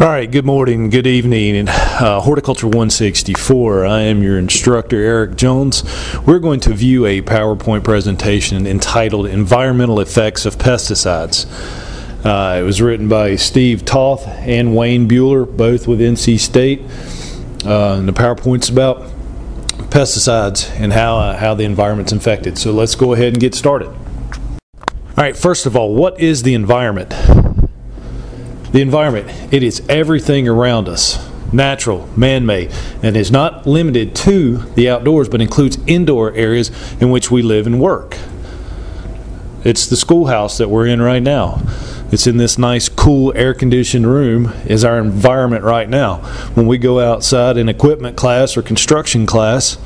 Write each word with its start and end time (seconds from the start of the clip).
All 0.00 0.08
right, 0.08 0.28
good 0.28 0.44
morning, 0.44 0.90
good 0.90 1.06
evening, 1.06 1.68
uh, 1.68 2.20
Horticulture 2.20 2.66
164. 2.66 3.86
I 3.86 4.00
am 4.00 4.24
your 4.24 4.40
instructor, 4.40 5.00
Eric 5.00 5.36
Jones. 5.36 5.84
We're 6.26 6.40
going 6.40 6.58
to 6.60 6.74
view 6.74 7.06
a 7.06 7.22
PowerPoint 7.22 7.84
presentation 7.84 8.66
entitled 8.66 9.26
Environmental 9.26 10.00
Effects 10.00 10.46
of 10.46 10.58
Pesticides. 10.58 11.46
Uh, 12.26 12.58
it 12.58 12.64
was 12.64 12.82
written 12.82 13.08
by 13.08 13.36
Steve 13.36 13.84
Toth 13.84 14.26
and 14.26 14.74
Wayne 14.74 15.08
Buhler, 15.08 15.46
both 15.56 15.86
with 15.86 16.00
NC 16.00 16.40
State. 16.40 16.80
Uh, 17.64 17.94
and 17.94 18.08
the 18.08 18.12
PowerPoint's 18.12 18.68
about 18.68 19.08
pesticides 19.90 20.68
and 20.72 20.92
how, 20.92 21.18
uh, 21.18 21.36
how 21.36 21.54
the 21.54 21.62
environment's 21.62 22.10
infected. 22.10 22.58
So 22.58 22.72
let's 22.72 22.96
go 22.96 23.12
ahead 23.12 23.34
and 23.34 23.40
get 23.40 23.54
started. 23.54 23.86
All 23.90 25.22
right, 25.22 25.36
first 25.36 25.66
of 25.66 25.76
all, 25.76 25.94
what 25.94 26.18
is 26.18 26.42
the 26.42 26.54
environment? 26.54 27.14
The 28.74 28.80
environment, 28.80 29.54
it 29.54 29.62
is 29.62 29.86
everything 29.88 30.48
around 30.48 30.88
us, 30.88 31.30
natural, 31.52 32.08
man 32.18 32.44
made, 32.44 32.72
and 33.04 33.16
is 33.16 33.30
not 33.30 33.68
limited 33.68 34.16
to 34.16 34.56
the 34.74 34.88
outdoors, 34.88 35.28
but 35.28 35.40
includes 35.40 35.78
indoor 35.86 36.32
areas 36.32 36.72
in 37.00 37.10
which 37.10 37.30
we 37.30 37.40
live 37.40 37.68
and 37.68 37.80
work. 37.80 38.18
It's 39.62 39.86
the 39.86 39.96
schoolhouse 39.96 40.58
that 40.58 40.70
we're 40.70 40.88
in 40.88 41.00
right 41.00 41.22
now. 41.22 41.62
It's 42.10 42.26
in 42.26 42.36
this 42.36 42.58
nice, 42.58 42.88
cool, 42.88 43.32
air 43.36 43.54
conditioned 43.54 44.08
room, 44.08 44.52
is 44.66 44.84
our 44.84 44.98
environment 44.98 45.62
right 45.62 45.88
now. 45.88 46.16
When 46.54 46.66
we 46.66 46.76
go 46.76 46.98
outside 46.98 47.56
in 47.56 47.68
equipment 47.68 48.16
class 48.16 48.56
or 48.56 48.62
construction 48.62 49.24
class, 49.24 49.78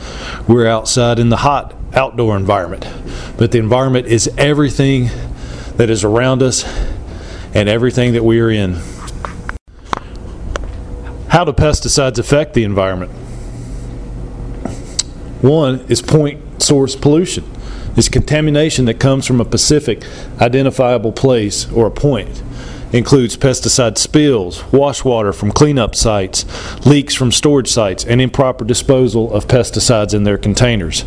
we're 0.48 0.66
outside 0.66 1.19
in 1.19 1.28
the 1.28 1.36
hot 1.36 1.75
outdoor 1.92 2.39
environment. 2.39 2.89
But 3.36 3.52
the 3.52 3.59
environment 3.59 4.06
is 4.06 4.30
everything 4.39 5.11
that 5.77 5.91
is 5.91 6.05
around 6.05 6.42
us 6.42 6.64
and 7.55 7.69
everything 7.69 8.12
that 8.12 8.25
we 8.25 8.41
are 8.41 8.51
in. 8.51 8.75
How 11.29 11.45
do 11.45 11.52
pesticides 11.52 12.19
affect 12.19 12.55
the 12.55 12.65
environment? 12.65 13.12
One 15.42 15.81
is 15.89 16.03
point 16.03 16.62
source 16.62 16.97
pollution. 16.97 17.45
It's 17.97 18.09
contamination 18.09 18.84
that 18.87 19.00
comes 19.00 19.27
from 19.27 19.41
a 19.41 19.45
specific 19.45 20.05
identifiable 20.41 21.12
place 21.12 21.70
or 21.72 21.87
a 21.87 21.91
point. 21.91 22.42
includes 22.92 23.37
pesticide 23.37 23.98
spills, 23.98 24.65
wash 24.72 25.05
water 25.05 25.33
from 25.33 25.53
cleanup 25.53 25.94
sites, 25.94 26.47
leaks 26.87 27.15
from 27.15 27.31
storage 27.31 27.69
sites, 27.69 28.05
and 28.05 28.20
improper 28.20 28.65
disposal 28.65 29.33
of 29.33 29.47
pesticides 29.47 30.15
in 30.15 30.25
their 30.25 30.39
containers. 30.39 31.05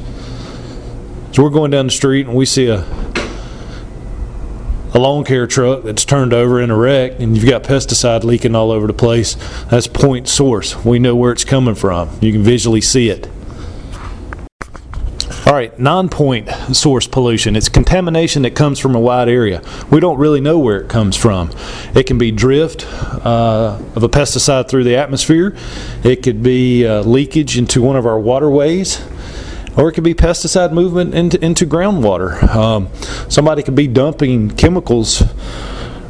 So 1.32 1.44
we're 1.44 1.50
going 1.50 1.72
down 1.72 1.88
the 1.88 1.92
street 1.92 2.28
and 2.28 2.36
we 2.36 2.46
see 2.46 2.68
a 2.68 2.84
a 4.94 5.00
lawn 5.00 5.24
care 5.24 5.48
truck 5.48 5.84
that's 5.84 6.06
turned 6.06 6.34
over 6.34 6.62
in 6.62 6.70
a 6.70 6.76
wreck 6.76 7.20
and 7.20 7.36
you've 7.36 7.50
got 7.50 7.64
pesticide 7.64 8.24
leaking 8.24 8.56
all 8.56 8.72
over 8.72 8.88
the 8.88 8.94
place, 8.94 9.36
that's 9.66 9.88
point 9.88 10.28
source. 10.28 10.76
We 10.84 11.00
know 11.00 11.16
where 11.16 11.32
it's 11.32 11.46
coming 11.46 11.76
from. 11.76 12.10
You 12.22 12.32
can 12.32 12.44
visually 12.44 12.82
see 12.82 13.10
it. 13.10 13.30
All 15.46 15.54
right, 15.54 15.78
non-point 15.80 16.50
source 16.72 17.08
pollution. 17.08 17.56
It's 17.56 17.68
contamination 17.68 18.44
that 18.44 18.52
comes 18.52 18.80
from 18.80 18.96
a 18.96 19.00
wide 19.00 19.28
area. 19.28 19.62
We 19.90 20.00
don't 20.00 20.18
really 20.18 20.40
know 20.40 20.60
where 20.60 20.80
it 20.80 20.88
comes 20.88 21.18
from. 21.18 21.50
It 21.96 22.04
can 22.06 22.18
be 22.18 22.32
drift 22.32 22.86
uh, 22.86 23.82
of 23.96 24.04
a 24.04 24.08
pesticide 24.08 24.70
through 24.70 24.84
the 24.84 24.96
atmosphere. 24.98 25.56
It 26.04 26.24
could 26.24 26.44
be 26.44 26.86
uh, 26.86 27.02
leakage 27.02 27.58
into 27.58 27.82
one 27.82 27.96
of 27.96 28.06
our 28.06 28.20
waterways 28.20 29.04
or 29.78 29.90
it 29.90 29.94
could 29.94 30.04
be 30.04 30.14
pesticide 30.14 30.72
movement 30.72 31.14
into, 31.14 31.44
into 31.44 31.66
groundwater. 31.66 32.44
Um, 32.56 32.90
somebody 33.30 33.64
could 33.64 33.76
be 33.76 33.88
dumping 33.88 34.52
chemicals 34.52 35.24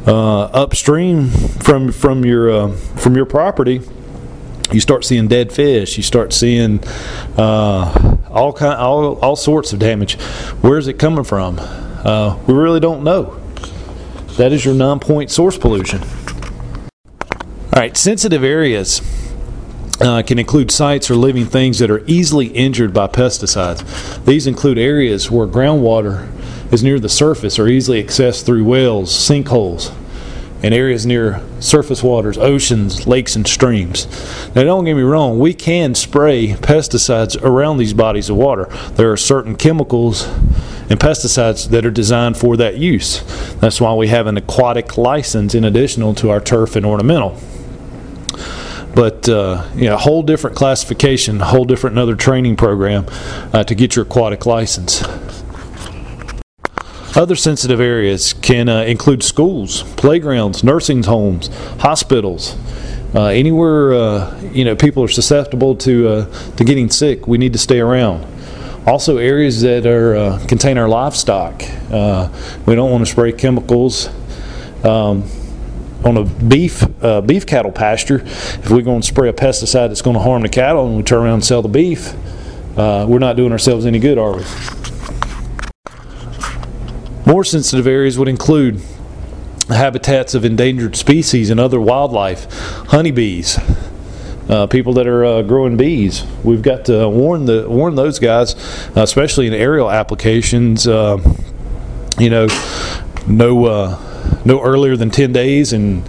uh, 0.06 0.42
upstream 0.46 1.28
from 1.28 1.92
from 1.92 2.24
your 2.24 2.50
uh, 2.50 2.72
from 2.72 3.14
your 3.14 3.26
property. 3.26 3.80
You 4.72 4.80
start 4.80 5.04
seeing 5.04 5.28
dead 5.28 5.52
fish. 5.52 5.96
You 5.96 6.02
start 6.02 6.32
seeing 6.32 6.82
uh, 7.36 8.18
all 8.30 8.52
kind 8.52 8.74
all 8.74 9.18
all 9.20 9.36
sorts 9.36 9.72
of 9.72 9.78
damage. 9.78 10.14
Where 10.60 10.78
is 10.78 10.88
it 10.88 10.98
coming 10.98 11.24
from? 11.24 11.58
Uh, 11.58 12.38
we 12.46 12.54
really 12.54 12.80
don't 12.80 13.04
know. 13.04 13.38
That 14.38 14.50
is 14.50 14.64
your 14.64 14.74
non-point 14.74 15.30
source 15.30 15.58
pollution. 15.58 16.02
All 16.82 17.80
right, 17.80 17.96
sensitive 17.96 18.42
areas 18.42 19.00
uh, 20.02 20.22
can 20.22 20.38
include 20.38 20.70
sites 20.70 21.10
or 21.10 21.14
living 21.14 21.46
things 21.46 21.78
that 21.78 21.90
are 21.90 22.04
easily 22.06 22.46
injured 22.48 22.92
by 22.92 23.06
pesticides. 23.06 24.24
These 24.24 24.46
include 24.46 24.78
areas 24.78 25.30
where 25.30 25.46
groundwater 25.46 26.28
is 26.72 26.82
near 26.82 26.98
the 26.98 27.08
surface 27.08 27.58
or 27.58 27.68
easily 27.68 28.02
accessed 28.02 28.44
through 28.44 28.64
wells, 28.64 29.12
sinkholes, 29.12 29.94
and 30.62 30.72
areas 30.72 31.04
near 31.04 31.40
surface 31.60 32.02
waters, 32.02 32.38
oceans, 32.38 33.06
lakes, 33.06 33.36
and 33.36 33.46
streams. 33.46 34.06
Now, 34.54 34.62
don't 34.64 34.84
get 34.84 34.94
me 34.94 35.02
wrong, 35.02 35.38
we 35.38 35.54
can 35.54 35.94
spray 35.94 36.48
pesticides 36.48 37.40
around 37.42 37.78
these 37.78 37.94
bodies 37.94 38.30
of 38.30 38.36
water. 38.36 38.66
There 38.94 39.10
are 39.10 39.16
certain 39.16 39.56
chemicals 39.56 40.24
and 40.88 41.00
pesticides 41.00 41.68
that 41.70 41.84
are 41.84 41.90
designed 41.90 42.36
for 42.36 42.56
that 42.56 42.76
use. 42.76 43.22
That's 43.56 43.80
why 43.80 43.94
we 43.94 44.08
have 44.08 44.26
an 44.26 44.36
aquatic 44.36 44.96
license 44.96 45.54
in 45.54 45.64
addition 45.64 46.14
to 46.16 46.30
our 46.30 46.40
turf 46.40 46.76
and 46.76 46.86
ornamental 46.86 47.38
but 48.94 49.28
uh, 49.28 49.66
a 49.76 49.96
whole 49.96 50.22
different 50.22 50.56
classification, 50.56 51.40
a 51.40 51.44
whole 51.44 51.64
different 51.64 51.94
another 51.94 52.14
training 52.14 52.56
program 52.56 53.06
uh, 53.52 53.64
to 53.64 53.74
get 53.74 53.96
your 53.96 54.04
aquatic 54.04 54.46
license. 54.46 55.02
Other 57.14 57.36
sensitive 57.36 57.80
areas 57.80 58.32
can 58.32 58.68
uh, 58.68 58.82
include 58.82 59.22
schools, 59.22 59.82
playgrounds, 59.94 60.64
nursing 60.64 61.02
homes, 61.02 61.48
hospitals. 61.80 62.56
Uh, 63.14 63.26
anywhere 63.26 63.92
uh, 63.92 64.40
you 64.52 64.64
know 64.64 64.74
people 64.74 65.04
are 65.04 65.08
susceptible 65.08 65.76
to 65.76 66.08
uh, 66.08 66.54
to 66.56 66.64
getting 66.64 66.88
sick, 66.88 67.26
we 67.28 67.36
need 67.36 67.52
to 67.52 67.58
stay 67.58 67.80
around. 67.80 68.26
Also, 68.86 69.18
areas 69.18 69.60
that 69.60 69.86
are 69.86 70.38
contain 70.46 70.76
our 70.76 70.88
livestock. 70.88 71.60
we 72.66 72.74
don't 72.74 72.90
want 72.90 73.04
to 73.04 73.10
spray 73.10 73.30
chemicals. 73.30 74.08
Um, 74.84 75.24
on 76.04 76.16
a 76.16 76.24
beef 76.24 76.84
uh, 77.02 77.20
beef 77.20 77.46
cattle 77.46 77.72
pasture, 77.72 78.22
if 78.24 78.70
we're 78.70 78.82
going 78.82 79.00
to 79.00 79.06
spray 79.06 79.28
a 79.28 79.32
pesticide 79.32 79.88
that's 79.88 80.02
going 80.02 80.14
to 80.14 80.22
harm 80.22 80.42
the 80.42 80.48
cattle 80.48 80.86
and 80.86 80.96
we 80.96 81.02
turn 81.02 81.22
around 81.22 81.34
and 81.34 81.44
sell 81.44 81.62
the 81.62 81.68
beef, 81.68 82.14
uh, 82.76 83.06
we're 83.08 83.18
not 83.18 83.36
doing 83.36 83.52
ourselves 83.52 83.86
any 83.86 83.98
good, 83.98 84.18
are 84.18 84.36
we? 84.36 84.44
More 87.24 87.44
sensitive 87.44 87.86
areas 87.86 88.18
would 88.18 88.28
include 88.28 88.80
habitats 89.68 90.34
of 90.34 90.44
endangered 90.44 90.96
species 90.96 91.50
and 91.50 91.60
other 91.60 91.80
wildlife, 91.80 92.52
honeybees, 92.88 93.58
uh, 94.48 94.66
people 94.66 94.92
that 94.94 95.06
are 95.06 95.24
uh, 95.24 95.42
growing 95.42 95.76
bees. 95.76 96.24
We've 96.42 96.62
got 96.62 96.86
to 96.86 97.08
warn 97.08 97.44
the 97.44 97.68
warn 97.68 97.94
those 97.94 98.18
guys, 98.18 98.54
uh, 98.96 99.02
especially 99.02 99.46
in 99.46 99.54
aerial 99.54 99.90
applications. 99.90 100.86
Uh, 100.86 101.18
you 102.18 102.28
know, 102.28 102.48
no 103.26 103.64
uh, 103.66 104.11
no 104.44 104.62
earlier 104.62 104.96
than 104.96 105.10
10 105.10 105.32
days 105.32 105.72
and 105.72 106.02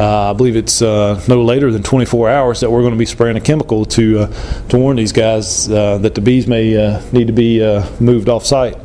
uh, 0.00 0.30
I 0.30 0.32
believe 0.32 0.56
it's 0.56 0.80
uh, 0.80 1.22
no 1.28 1.42
later 1.42 1.70
than 1.70 1.82
24 1.82 2.30
hours 2.30 2.60
that 2.60 2.70
we're 2.70 2.80
going 2.80 2.94
to 2.94 2.98
be 2.98 3.04
spraying 3.04 3.36
a 3.36 3.40
chemical 3.40 3.84
to 3.84 4.20
uh, 4.20 4.68
to 4.68 4.78
warn 4.78 4.96
these 4.96 5.12
guys 5.12 5.70
uh, 5.70 5.98
that 5.98 6.14
the 6.14 6.22
bees 6.22 6.46
may 6.46 6.74
uh, 6.74 7.02
need 7.12 7.26
to 7.26 7.34
be 7.34 7.62
uh, 7.62 7.86
moved 8.00 8.30
off 8.30 8.46
site. 8.46 8.78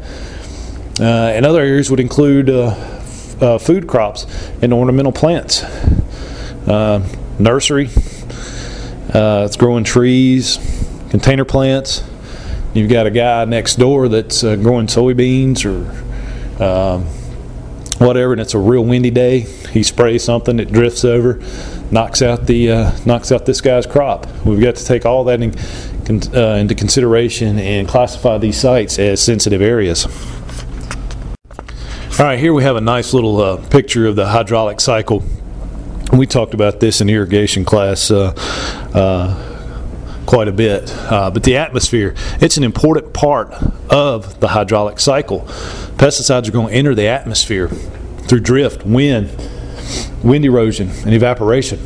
and 0.99 1.45
other 1.45 1.61
areas 1.61 1.89
would 1.89 2.01
include 2.01 2.47
food 3.61 3.87
crops 3.87 4.25
and 4.61 4.73
ornamental 4.73 5.13
plants, 5.13 5.63
nursery. 7.39 7.89
it's 9.13 9.55
growing 9.55 9.85
trees, 9.85 10.59
container 11.11 11.45
plants. 11.45 12.03
You've 12.73 12.89
got 12.89 13.07
a 13.07 13.11
guy 13.11 13.45
next 13.45 13.75
door 13.75 14.09
that's 14.09 14.41
growing 14.41 14.87
soybeans 14.87 15.63
or 15.63 16.61
um, 16.61 17.07
whatever, 17.99 18.33
and 18.33 18.41
it's 18.41 18.53
a 18.53 18.59
real 18.59 18.83
windy 18.83 19.11
day, 19.11 19.41
he 19.71 19.83
sprays 19.83 20.23
something, 20.23 20.59
it 20.59 20.71
drifts 20.71 21.05
over, 21.05 21.41
knocks 21.91 22.21
out 22.21 22.45
the 22.45 22.71
uh, 22.71 22.91
knocks 23.05 23.31
out 23.31 23.45
this 23.45 23.61
guy's 23.61 23.85
crop. 23.85 24.27
We've 24.45 24.61
got 24.61 24.75
to 24.75 24.85
take 24.85 25.05
all 25.05 25.23
that 25.25 25.41
in, 25.41 25.53
uh, 26.33 26.55
into 26.55 26.75
consideration 26.75 27.59
and 27.59 27.87
classify 27.87 28.37
these 28.37 28.59
sites 28.59 28.99
as 28.99 29.21
sensitive 29.21 29.61
areas. 29.61 30.05
All 32.17 32.25
right, 32.25 32.39
here 32.39 32.53
we 32.53 32.63
have 32.63 32.77
a 32.77 32.81
nice 32.81 33.13
little 33.13 33.41
uh, 33.41 33.57
picture 33.67 34.07
of 34.07 34.15
the 34.15 34.27
hydraulic 34.27 34.79
cycle. 34.79 35.23
We 36.13 36.27
talked 36.27 36.53
about 36.53 36.79
this 36.79 37.01
in 37.01 37.09
irrigation 37.09 37.65
class 37.65 38.09
uh, 38.09 38.33
uh, 38.93 39.54
quite 40.25 40.47
a 40.47 40.51
bit. 40.51 40.91
Uh, 40.93 41.29
but 41.31 41.43
the 41.43 41.57
atmosphere, 41.57 42.15
it's 42.41 42.57
an 42.57 42.63
important 42.63 43.13
part 43.13 43.51
of 43.89 44.39
the 44.39 44.49
hydraulic 44.49 44.99
cycle. 44.99 45.41
Pesticides 45.97 46.47
are 46.47 46.51
going 46.51 46.69
to 46.69 46.73
enter 46.73 46.95
the 46.95 47.07
atmosphere 47.07 47.67
through 47.67 48.39
drift, 48.39 48.85
wind, 48.85 49.29
wind 50.23 50.45
erosion, 50.45 50.89
and 50.89 51.13
evaporation. 51.13 51.79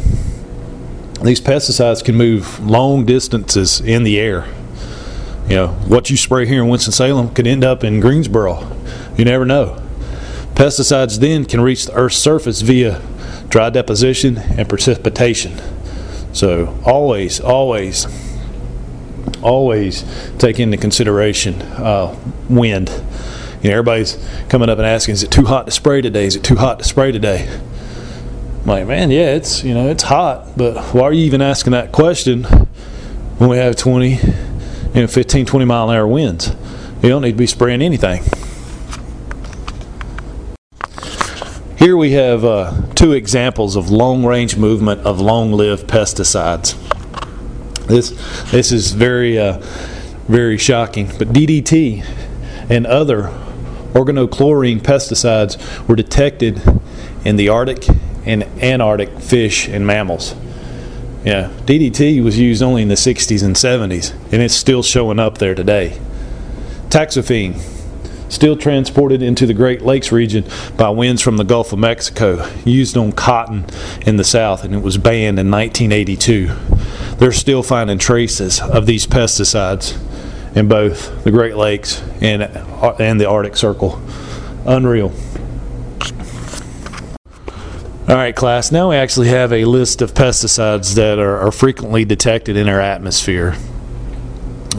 These 1.21 1.41
pesticides 1.41 2.03
can 2.03 2.15
move 2.15 2.59
long 2.59 3.05
distances 3.05 3.81
in 3.81 4.03
the 4.03 4.19
air. 4.19 4.47
You 5.49 5.55
know, 5.55 5.67
what 5.87 6.09
you 6.09 6.17
spray 6.17 6.45
here 6.45 6.63
in 6.63 6.69
Winston-Salem 6.69 7.33
could 7.33 7.47
end 7.47 7.63
up 7.63 7.83
in 7.83 7.99
Greensboro. 7.99 8.71
You 9.17 9.25
never 9.25 9.45
know. 9.45 9.81
Pesticides 10.53 11.19
then 11.19 11.45
can 11.45 11.61
reach 11.61 11.87
the 11.87 11.93
Earth's 11.93 12.17
surface 12.17 12.61
via 12.61 13.01
dry 13.49 13.69
deposition, 13.69 14.37
and 14.37 14.69
precipitation. 14.69 15.59
So 16.33 16.79
always, 16.85 17.39
always, 17.39 18.05
always 19.41 20.03
take 20.37 20.59
into 20.59 20.77
consideration 20.77 21.61
uh, 21.61 22.15
wind. 22.49 22.89
You 23.61 23.69
know, 23.69 23.77
everybody's 23.77 24.17
coming 24.47 24.69
up 24.69 24.77
and 24.77 24.87
asking, 24.87 25.13
"Is 25.13 25.23
it 25.23 25.31
too 25.31 25.45
hot 25.45 25.65
to 25.65 25.71
spray 25.71 26.01
today? 26.01 26.25
Is 26.25 26.35
it 26.35 26.43
too 26.43 26.55
hot 26.55 26.79
to 26.79 26.85
spray 26.85 27.11
today?" 27.11 27.47
I'm 28.61 28.65
like, 28.65 28.87
man, 28.87 29.09
yeah, 29.09 29.35
it's 29.35 29.63
you 29.63 29.73
know 29.73 29.87
it's 29.87 30.03
hot, 30.03 30.57
but 30.57 30.93
why 30.93 31.03
are 31.03 31.13
you 31.13 31.23
even 31.25 31.41
asking 31.41 31.71
that 31.71 31.91
question 31.91 32.43
when 32.43 33.49
we 33.49 33.57
have 33.57 33.77
20, 33.77 34.09
you 34.09 34.17
know, 34.93 35.07
15, 35.07 35.45
20 35.45 35.65
mile 35.65 35.89
an 35.89 35.95
hour 35.95 36.07
winds? 36.07 36.55
You 37.01 37.07
don't 37.07 37.21
need 37.21 37.31
to 37.31 37.37
be 37.37 37.47
spraying 37.47 37.81
anything. 37.81 38.23
Here 41.77 41.95
we 41.95 42.11
have 42.11 42.43
uh, 42.43 42.73
two 42.95 43.13
examples 43.13 43.77
of 43.77 43.89
long 43.89 44.25
range 44.25 44.57
movement 44.57 44.99
of 45.01 45.21
long 45.21 45.53
lived 45.53 45.87
pesticides. 45.87 46.75
This, 47.89 48.11
this 48.51 48.71
is 48.71 48.91
very, 48.91 49.39
uh, 49.39 49.57
very 50.27 50.59
shocking, 50.59 51.07
but 51.17 51.29
DDT 51.29 52.05
and 52.69 52.85
other 52.85 53.23
organochlorine 53.93 54.79
pesticides 54.79 55.87
were 55.87 55.95
detected 55.95 56.61
in 57.25 57.35
the 57.35 57.49
Arctic 57.49 57.87
and 58.25 58.43
Antarctic 58.61 59.19
fish 59.19 59.67
and 59.67 59.87
mammals. 59.87 60.35
Yeah, 61.25 61.51
DDT 61.65 62.23
was 62.23 62.37
used 62.37 62.61
only 62.61 62.83
in 62.83 62.89
the 62.89 62.93
60s 62.93 63.43
and 63.43 63.55
70s, 63.55 64.13
and 64.31 64.43
it's 64.43 64.53
still 64.53 64.83
showing 64.83 65.17
up 65.17 65.39
there 65.39 65.55
today. 65.55 65.99
Toxaphene, 66.89 67.59
still 68.31 68.55
transported 68.55 69.23
into 69.23 69.47
the 69.47 69.55
Great 69.55 69.81
Lakes 69.81 70.11
region 70.11 70.45
by 70.77 70.89
winds 70.89 71.23
from 71.23 71.37
the 71.37 71.43
Gulf 71.43 71.73
of 71.73 71.79
Mexico, 71.79 72.47
used 72.65 72.95
on 72.95 73.13
cotton 73.13 73.65
in 74.05 74.17
the 74.17 74.23
South, 74.23 74.63
and 74.63 74.75
it 74.75 74.83
was 74.83 74.99
banned 74.99 75.39
in 75.39 75.49
1982. 75.49 76.51
They're 77.19 77.31
still 77.31 77.63
finding 77.63 77.97
traces 77.97 78.61
of 78.61 78.85
these 78.85 79.05
pesticides 79.05 79.97
in 80.55 80.67
both 80.67 81.23
the 81.23 81.31
Great 81.31 81.55
Lakes 81.55 82.01
and, 82.21 82.43
and 82.43 83.19
the 83.19 83.29
Arctic 83.29 83.55
Circle. 83.55 84.01
Unreal. 84.65 85.13
All 88.07 88.15
right, 88.15 88.35
class, 88.35 88.71
now 88.71 88.89
we 88.89 88.95
actually 88.95 89.27
have 89.27 89.53
a 89.53 89.65
list 89.65 90.01
of 90.01 90.15
pesticides 90.15 90.95
that 90.95 91.19
are, 91.19 91.37
are 91.37 91.51
frequently 91.51 92.05
detected 92.05 92.57
in 92.57 92.67
our 92.67 92.79
atmosphere 92.79 93.55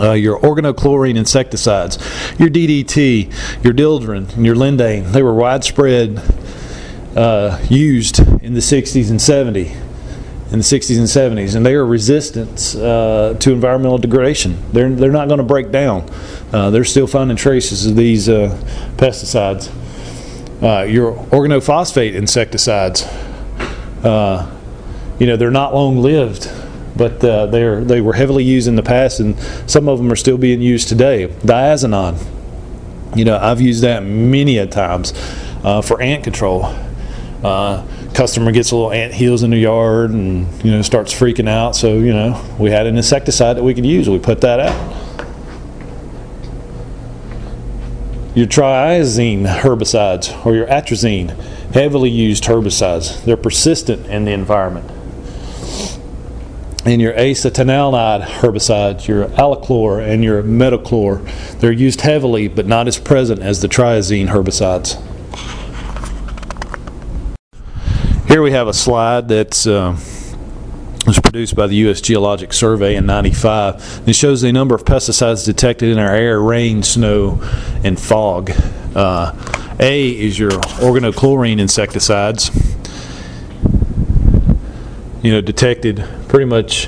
uh, 0.01 0.13
your 0.13 0.41
organochlorine 0.41 1.17
insecticides, 1.17 1.97
your 2.39 2.49
DDT, 2.49 3.65
your 3.65 3.75
Dieldrin, 3.75 4.35
and 4.35 4.47
your 4.47 4.55
Lindane. 4.55 5.13
They 5.13 5.23
were 5.23 5.35
widespread 5.35 6.23
uh, 7.15 7.61
used 7.69 8.21
in 8.43 8.55
the 8.55 8.61
60s 8.61 9.11
and 9.11 9.21
70s. 9.21 9.90
In 10.53 10.59
the 10.59 10.65
60s 10.65 10.99
and 10.99 11.07
70s, 11.39 11.55
and 11.55 11.65
they 11.65 11.75
are 11.75 11.87
resistant 11.87 12.75
uh, 12.75 13.35
to 13.35 13.53
environmental 13.53 13.99
degradation. 13.99 14.59
They're, 14.73 14.91
they're 14.91 15.13
not 15.13 15.29
going 15.29 15.39
to 15.39 15.45
break 15.45 15.71
down. 15.71 16.11
Uh, 16.53 16.71
they're 16.71 16.83
still 16.83 17.07
finding 17.07 17.37
traces 17.37 17.87
of 17.87 17.95
these 17.95 18.29
uh, 18.29 18.49
pesticides. 18.97 19.71
Uh, 20.61 20.83
your 20.83 21.13
organophosphate 21.27 22.15
insecticides, 22.15 23.03
you 25.21 25.27
know, 25.27 25.37
they're 25.37 25.53
not 25.53 25.73
long 25.73 25.99
lived 25.99 26.51
but 27.01 27.25
uh, 27.25 27.47
they're 27.47 27.83
they 27.83 28.03
were 28.03 28.13
heavily 28.13 28.45
used 28.45 28.69
in 28.69 28.77
the 28.77 28.83
past, 28.83 29.21
and 29.21 29.39
some 29.67 29.89
of 29.89 29.97
them 29.97 30.13
are 30.13 30.17
still 30.17 30.37
being 30.37 30.61
used 30.61 30.87
today. 30.87 31.29
Diazinon, 31.29 32.23
you 33.17 33.25
know, 33.25 33.39
I've 33.39 33.61
used 33.61 33.83
that 33.83 34.03
many 34.03 34.59
a 34.59 34.67
times 34.67 35.15
uh, 35.65 35.81
for 35.81 36.03
ant 36.03 36.25
control. 36.25 36.67
Uh, 37.43 37.87
customer 38.21 38.53
gets 38.53 38.71
a 38.71 38.77
little 38.77 38.93
ant 38.93 39.15
hills 39.15 39.43
in 39.43 39.49
the 39.49 39.57
yard 39.57 40.11
and 40.11 40.47
you 40.63 40.71
know 40.71 40.83
starts 40.83 41.11
freaking 41.11 41.49
out. 41.49 41.75
So 41.75 41.95
you 41.95 42.13
know 42.13 42.39
we 42.59 42.71
had 42.71 42.87
an 42.87 42.99
insecticide 42.99 43.57
that 43.57 43.63
we 43.63 43.73
could 43.73 43.87
use. 43.87 44.11
We 44.11 44.19
put 44.19 44.43
that 44.43 44.61
out. 44.61 45.27
Your 48.37 48.47
triazine 48.47 49.47
herbicides 49.47 50.45
or 50.45 50.55
your 50.55 50.67
atrazine, 50.67 51.31
heavily 51.73 52.11
used 52.11 52.45
herbicides. 52.45 53.25
They're 53.25 53.39
persistent 53.39 54.07
in 54.09 54.27
the 54.27 54.33
environment 54.33 54.91
and 56.85 57.01
your 57.01 57.15
acetanilide 57.15 58.23
herbicides, 58.23 59.07
your 59.07 59.29
alachlor 59.29 60.07
and 60.07 60.23
your 60.23 60.43
metachlor, 60.43 61.59
they're 61.61 61.73
used 61.73 62.03
heavily 62.03 62.49
but 62.49 62.67
not 62.67 62.87
as 62.87 62.99
present 62.99 63.41
as 63.41 63.63
the 63.63 63.69
triazine 63.69 64.29
herbicides. 64.29 64.99
Here 68.31 68.43
we 68.43 68.53
have 68.53 68.69
a 68.69 68.73
slide 68.73 69.27
that's 69.27 69.67
uh, 69.67 69.99
was 71.05 71.19
produced 71.19 71.57
by 71.57 71.67
the 71.67 71.75
U.S. 71.75 72.01
Geologic 72.01 72.53
Survey 72.53 72.95
in 72.95 73.05
95. 73.05 74.05
It 74.07 74.13
shows 74.15 74.41
the 74.41 74.53
number 74.53 74.73
of 74.77 74.85
pesticides 74.85 75.45
detected 75.45 75.89
in 75.89 75.99
our 75.99 76.15
air, 76.15 76.41
rain, 76.41 76.85
snow, 76.85 77.41
and 77.83 77.99
fog. 77.99 78.53
Uh, 78.95 79.33
a 79.81 80.11
is 80.11 80.39
your 80.39 80.53
organochlorine 80.53 81.59
insecticides 81.59 82.51
you 85.23 85.33
know, 85.33 85.41
detected 85.41 86.05
pretty 86.29 86.45
much, 86.45 86.87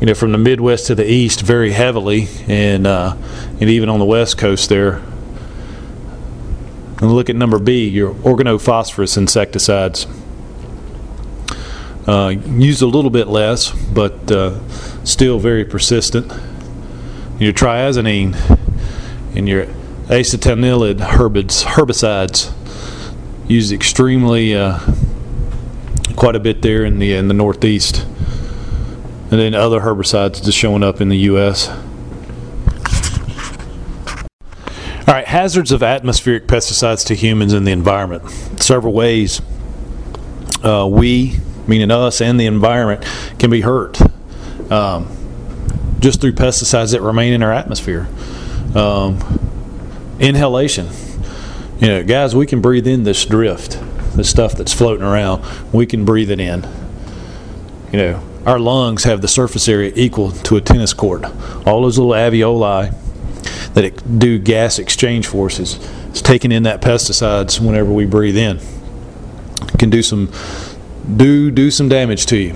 you 0.00 0.06
know, 0.06 0.14
from 0.14 0.30
the 0.30 0.38
Midwest 0.38 0.86
to 0.86 0.94
the 0.94 1.10
east 1.10 1.40
very 1.40 1.72
heavily, 1.72 2.28
and 2.46 2.86
uh, 2.86 3.16
and 3.60 3.68
even 3.68 3.88
on 3.88 3.98
the 3.98 4.04
West 4.04 4.38
Coast 4.38 4.68
there. 4.68 5.02
And 7.00 7.12
look 7.12 7.30
at 7.30 7.36
number 7.36 7.58
B, 7.58 7.88
your 7.88 8.12
organophosphorus 8.14 9.16
insecticides. 9.16 10.06
Uh, 12.08 12.28
used 12.28 12.82
a 12.82 12.86
little 12.86 13.10
bit 13.10 13.28
less, 13.28 13.70
but 13.70 14.32
uh, 14.32 14.58
still 15.04 15.38
very 15.38 15.64
persistent. 15.64 16.32
Your 17.38 17.52
triazonine 17.52 18.34
and 19.36 19.48
your 19.48 19.66
acetanilide 20.06 20.98
herbicides 20.98 22.52
used 23.46 23.72
extremely 23.72 24.56
uh, 24.56 24.80
quite 26.16 26.34
a 26.34 26.40
bit 26.40 26.62
there 26.62 26.84
in 26.84 26.98
the 26.98 27.14
in 27.14 27.28
the 27.28 27.34
northeast, 27.34 28.04
and 29.30 29.38
then 29.38 29.54
other 29.54 29.80
herbicides 29.80 30.42
just 30.42 30.58
showing 30.58 30.82
up 30.82 31.00
in 31.00 31.10
the 31.10 31.18
U.S. 31.18 31.68
All 35.08 35.14
right, 35.14 35.26
hazards 35.26 35.72
of 35.72 35.82
atmospheric 35.82 36.46
pesticides 36.46 37.06
to 37.06 37.14
humans 37.14 37.54
and 37.54 37.66
the 37.66 37.70
environment. 37.70 38.28
Several 38.60 38.92
ways 38.92 39.40
uh, 40.62 40.86
we, 40.86 41.38
meaning 41.66 41.90
us 41.90 42.20
and 42.20 42.38
the 42.38 42.44
environment, 42.44 43.10
can 43.38 43.48
be 43.48 43.62
hurt 43.62 43.98
um, 44.70 45.08
just 45.98 46.20
through 46.20 46.32
pesticides 46.32 46.92
that 46.92 47.00
remain 47.00 47.32
in 47.32 47.42
our 47.42 47.50
atmosphere. 47.50 48.06
Um, 48.74 49.18
inhalation. 50.20 50.90
You 51.80 51.86
know, 51.86 52.04
guys, 52.04 52.36
we 52.36 52.44
can 52.44 52.60
breathe 52.60 52.86
in 52.86 53.04
this 53.04 53.24
drift 53.24 53.80
the 54.14 54.24
stuff 54.24 54.56
that's 54.56 54.74
floating 54.74 55.06
around, 55.06 55.42
we 55.72 55.86
can 55.86 56.04
breathe 56.04 56.30
it 56.30 56.38
in. 56.38 56.68
You 57.92 57.98
know, 57.98 58.22
our 58.44 58.58
lungs 58.58 59.04
have 59.04 59.22
the 59.22 59.28
surface 59.28 59.68
area 59.68 59.90
equal 59.96 60.32
to 60.32 60.58
a 60.58 60.60
tennis 60.60 60.92
court. 60.92 61.24
All 61.66 61.80
those 61.80 61.98
little 61.98 62.12
alveoli 62.12 62.94
that 63.82 64.18
do 64.18 64.38
gas 64.38 64.78
exchange 64.78 65.26
forces 65.26 65.78
is 66.12 66.20
taking 66.20 66.50
in 66.50 66.64
that 66.64 66.80
pesticides 66.82 67.60
whenever 67.60 67.92
we 67.92 68.06
breathe 68.06 68.36
in. 68.36 68.56
It 68.56 69.78
can 69.78 69.90
do 69.90 70.02
some 70.02 70.32
do 71.16 71.50
do 71.50 71.70
some 71.70 71.88
damage 71.88 72.26
to 72.26 72.36
you. 72.36 72.54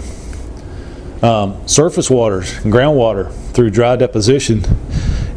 Um, 1.23 1.67
surface 1.69 2.11
waters 2.11 2.53
and 2.65 2.73
groundwater 2.73 3.33
through 3.53 3.71
dry 3.71 3.95
deposition 3.95 4.65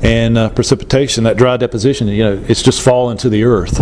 and 0.02 0.38
uh, 0.38 0.50
precipitation. 0.50 1.26
That 1.26 1.38
dry 1.38 1.58
deposition, 1.58 2.08
you 2.08 2.24
know, 2.24 2.44
it's 2.48 2.64
just 2.64 2.82
falling 2.82 3.18
to 3.18 3.30
the 3.30 3.44
earth. 3.44 3.80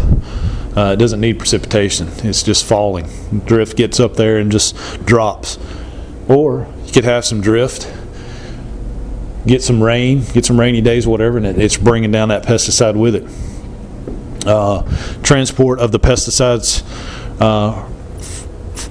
Uh, 0.78 0.94
it 0.94 0.98
doesn't 0.98 1.22
need 1.22 1.38
precipitation. 1.38 2.10
It's 2.24 2.44
just 2.44 2.66
falling. 2.66 3.08
Drift 3.46 3.78
gets 3.78 4.00
up 4.00 4.16
there 4.16 4.38
and 4.40 4.52
just 4.52 4.76
drops. 5.06 5.58
Or 6.28 6.68
you 6.86 6.92
could 6.92 7.06
have 7.06 7.24
some 7.24 7.40
drift, 7.40 7.90
get 9.46 9.62
some 9.62 9.82
rain, 9.82 10.24
get 10.34 10.46
some 10.46 10.60
rainy 10.60 10.82
days, 10.82 11.06
whatever, 11.06 11.38
and 11.38 11.46
it's 11.46 11.78
bringing 11.78 12.12
down 12.12 12.30
that 12.30 12.44
pesticide 12.44 12.96
with 12.96 13.16
it. 13.16 14.48
Uh, 14.48 14.84
transport 15.24 15.80
of 15.80 15.92
the 15.92 16.00
pesticides 16.00 16.84
uh, 17.40 17.88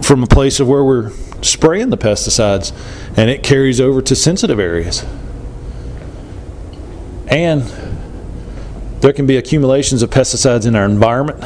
from 0.02 0.22
a 0.22 0.26
place 0.26 0.60
of 0.60 0.68
where 0.68 0.84
we're 0.84 1.10
spraying 1.42 1.90
the 1.90 1.98
pesticides, 1.98 2.72
and 3.16 3.28
it 3.28 3.42
carries 3.42 3.80
over 3.80 4.00
to 4.02 4.14
sensitive 4.14 4.58
areas. 4.58 5.04
And 7.28 7.62
there 9.00 9.12
can 9.12 9.26
be 9.26 9.36
accumulations 9.36 10.02
of 10.02 10.10
pesticides 10.10 10.66
in 10.66 10.76
our 10.76 10.84
environment, 10.84 11.42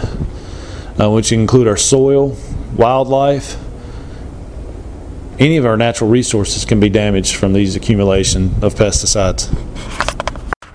uh, 1.00 1.10
which 1.10 1.32
include 1.32 1.66
our 1.66 1.76
soil, 1.76 2.36
wildlife. 2.76 3.56
Any 5.38 5.58
of 5.58 5.66
our 5.66 5.76
natural 5.76 6.08
resources 6.08 6.64
can 6.64 6.80
be 6.80 6.88
damaged 6.88 7.36
from 7.36 7.52
these 7.52 7.76
accumulation 7.76 8.54
of 8.62 8.74
pesticides. 8.74 9.54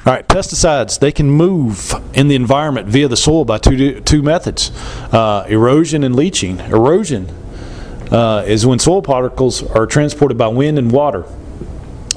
All 0.05 0.13
right, 0.13 0.27
pesticides, 0.27 0.99
they 0.99 1.11
can 1.11 1.29
move 1.29 1.93
in 2.13 2.27
the 2.27 2.35
environment 2.35 2.87
via 2.87 3.07
the 3.07 3.17
soil 3.17 3.43
by 3.43 3.57
two, 3.57 4.01
two 4.01 4.21
methods 4.21 4.71
uh, 5.11 5.45
erosion 5.47 6.03
and 6.03 6.15
leaching. 6.15 6.59
Erosion 6.59 7.27
uh, 8.11 8.43
is 8.45 8.65
when 8.65 8.77
soil 8.77 9.01
particles 9.01 9.63
are 9.63 9.87
transported 9.87 10.37
by 10.37 10.47
wind 10.47 10.77
and 10.77 10.91
water 10.91 11.25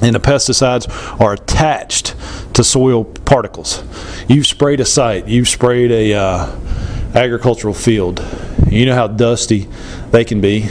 and 0.02 0.14
the 0.14 0.20
pesticides 0.20 0.86
are 1.20 1.32
attached 1.32 2.14
to 2.52 2.62
soil 2.62 3.04
particles. 3.04 3.82
You've 4.28 4.46
sprayed 4.46 4.80
a 4.80 4.84
site, 4.84 5.28
you've 5.28 5.48
sprayed 5.48 5.90
a 5.90 6.14
uh, 6.14 6.58
agricultural 7.14 7.74
field. 7.74 8.24
You 8.68 8.86
know 8.86 8.94
how 8.94 9.06
dusty 9.06 9.68
they 10.10 10.24
can 10.24 10.40
be. 10.40 10.68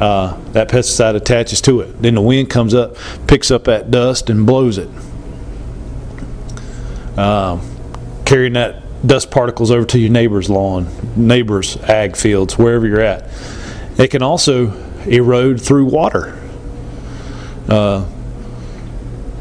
Uh, 0.00 0.40
that 0.52 0.70
pesticide 0.70 1.14
attaches 1.14 1.60
to 1.60 1.80
it. 1.80 2.00
Then 2.00 2.14
the 2.14 2.22
wind 2.22 2.48
comes 2.48 2.72
up, 2.72 2.96
picks 3.26 3.50
up 3.50 3.64
that 3.64 3.90
dust, 3.90 4.30
and 4.30 4.46
blows 4.46 4.78
it. 4.78 4.88
Um, 7.18 7.60
carrying 8.24 8.54
that 8.54 8.82
dust 9.06 9.30
particles 9.30 9.70
over 9.70 9.84
to 9.86 9.98
your 9.98 10.10
neighbor's 10.10 10.48
lawn, 10.48 10.88
neighbor's 11.16 11.76
ag 11.82 12.16
fields, 12.16 12.56
wherever 12.56 12.86
you're 12.86 13.02
at. 13.02 13.28
It 13.98 14.08
can 14.10 14.22
also 14.22 14.72
erode 15.06 15.60
through 15.60 15.86
water. 15.86 16.38
Uh, 17.68 18.06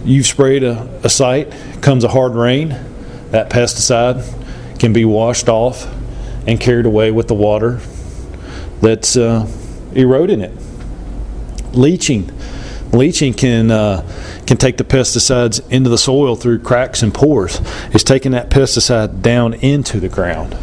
you've 0.04 0.28
sprayed 0.28 0.64
a, 0.64 0.90
a 1.04 1.10
site, 1.10 1.54
comes 1.82 2.04
a 2.04 2.10
hard 2.10 2.34
rain, 2.34 2.70
that 3.32 3.50
pesticide 3.50 4.80
can 4.80 4.92
be 4.92 5.06
washed 5.06 5.48
off 5.48 5.88
and 6.48 6.60
carried 6.60 6.86
away 6.86 7.12
with 7.12 7.28
the 7.28 7.34
water 7.34 7.80
that's 8.82 9.18
uh, 9.18 9.46
eroding 9.94 10.42
it. 10.42 10.54
Leaching. 11.74 12.32
Leaching 12.92 13.34
can 13.34 13.70
uh, 13.70 14.02
can 14.48 14.58
take 14.58 14.78
the 14.78 14.84
pesticides 14.84 15.62
into 15.70 15.90
the 15.90 15.98
soil 15.98 16.36
through 16.36 16.60
cracks 16.60 17.04
and 17.04 17.14
pores. 17.14 17.62
It's 17.94 18.04
taking 18.04 18.32
that 18.32 18.50
pesticide 18.50 19.22
down 19.22 19.54
into 19.54 20.00
the 20.00 20.10
ground. 20.10 20.58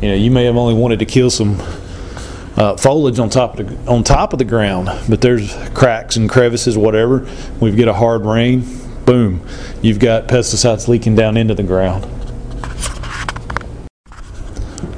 You 0.00 0.10
know, 0.10 0.14
you 0.14 0.30
may 0.30 0.44
have 0.44 0.56
only 0.56 0.74
wanted 0.74 1.00
to 1.00 1.06
kill 1.06 1.30
some 1.30 1.58
uh, 2.56 2.76
foliage 2.76 3.18
on 3.18 3.30
top 3.30 3.58
of 3.58 3.66
the, 3.66 3.90
on 3.90 4.04
top 4.04 4.32
of 4.32 4.38
the 4.38 4.44
ground, 4.44 4.88
but 5.08 5.20
there's 5.20 5.52
cracks 5.74 6.16
and 6.16 6.30
crevices, 6.30 6.78
whatever. 6.78 7.28
We 7.60 7.72
get 7.72 7.88
a 7.88 7.94
hard 7.94 8.24
rain, 8.24 8.64
boom, 9.04 9.46
you've 9.82 9.98
got 9.98 10.28
pesticides 10.28 10.86
leaking 10.86 11.16
down 11.16 11.36
into 11.36 11.54
the 11.54 11.62
ground. 11.62 12.04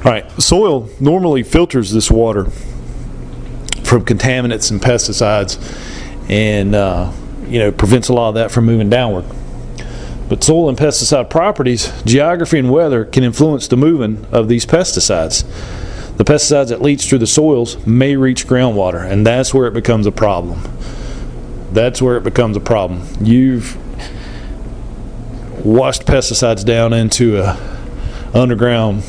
All 0.05 0.11
right, 0.11 0.29
soil 0.41 0.87
normally 0.99 1.43
filters 1.43 1.91
this 1.91 2.11
water 2.11 2.51
from 3.89 4.05
contaminants 4.05 4.69
and 4.69 4.79
pesticides, 4.79 5.57
and 6.29 6.75
uh, 6.75 7.11
you 7.47 7.57
know, 7.57 7.71
prevents 7.71 8.07
a 8.07 8.13
lot 8.13 8.29
of 8.29 8.35
that 8.35 8.51
from 8.51 8.65
moving 8.65 8.87
downward. 8.87 9.25
But 10.29 10.43
soil 10.43 10.69
and 10.69 10.77
pesticide 10.77 11.31
properties, 11.31 11.91
geography 12.03 12.59
and 12.59 12.69
weather 12.69 13.03
can 13.03 13.23
influence 13.23 13.67
the 13.67 13.77
moving 13.77 14.27
of 14.31 14.47
these 14.47 14.63
pesticides. 14.63 15.41
The 16.17 16.23
pesticides 16.23 16.69
that 16.69 16.83
leach 16.83 17.09
through 17.09 17.17
the 17.17 17.27
soils 17.27 17.83
may 17.87 18.15
reach 18.15 18.45
groundwater, 18.45 19.09
and 19.09 19.25
that's 19.25 19.55
where 19.55 19.65
it 19.65 19.73
becomes 19.73 20.05
a 20.05 20.11
problem. 20.11 20.61
That's 21.71 21.99
where 21.99 22.15
it 22.15 22.23
becomes 22.23 22.57
a 22.57 22.59
problem. 22.59 23.07
You've 23.19 23.75
washed 25.65 26.05
pesticides 26.05 26.63
down 26.63 26.93
into 26.93 27.41
a 27.41 27.57
underground 28.35 29.03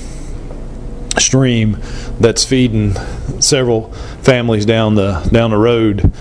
stream 1.18 1.78
that's 2.20 2.44
feeding 2.44 2.94
several 3.40 3.92
families 4.22 4.64
down 4.64 4.94
the 4.94 5.28
down 5.32 5.50
the 5.50 5.56
road 5.56 6.12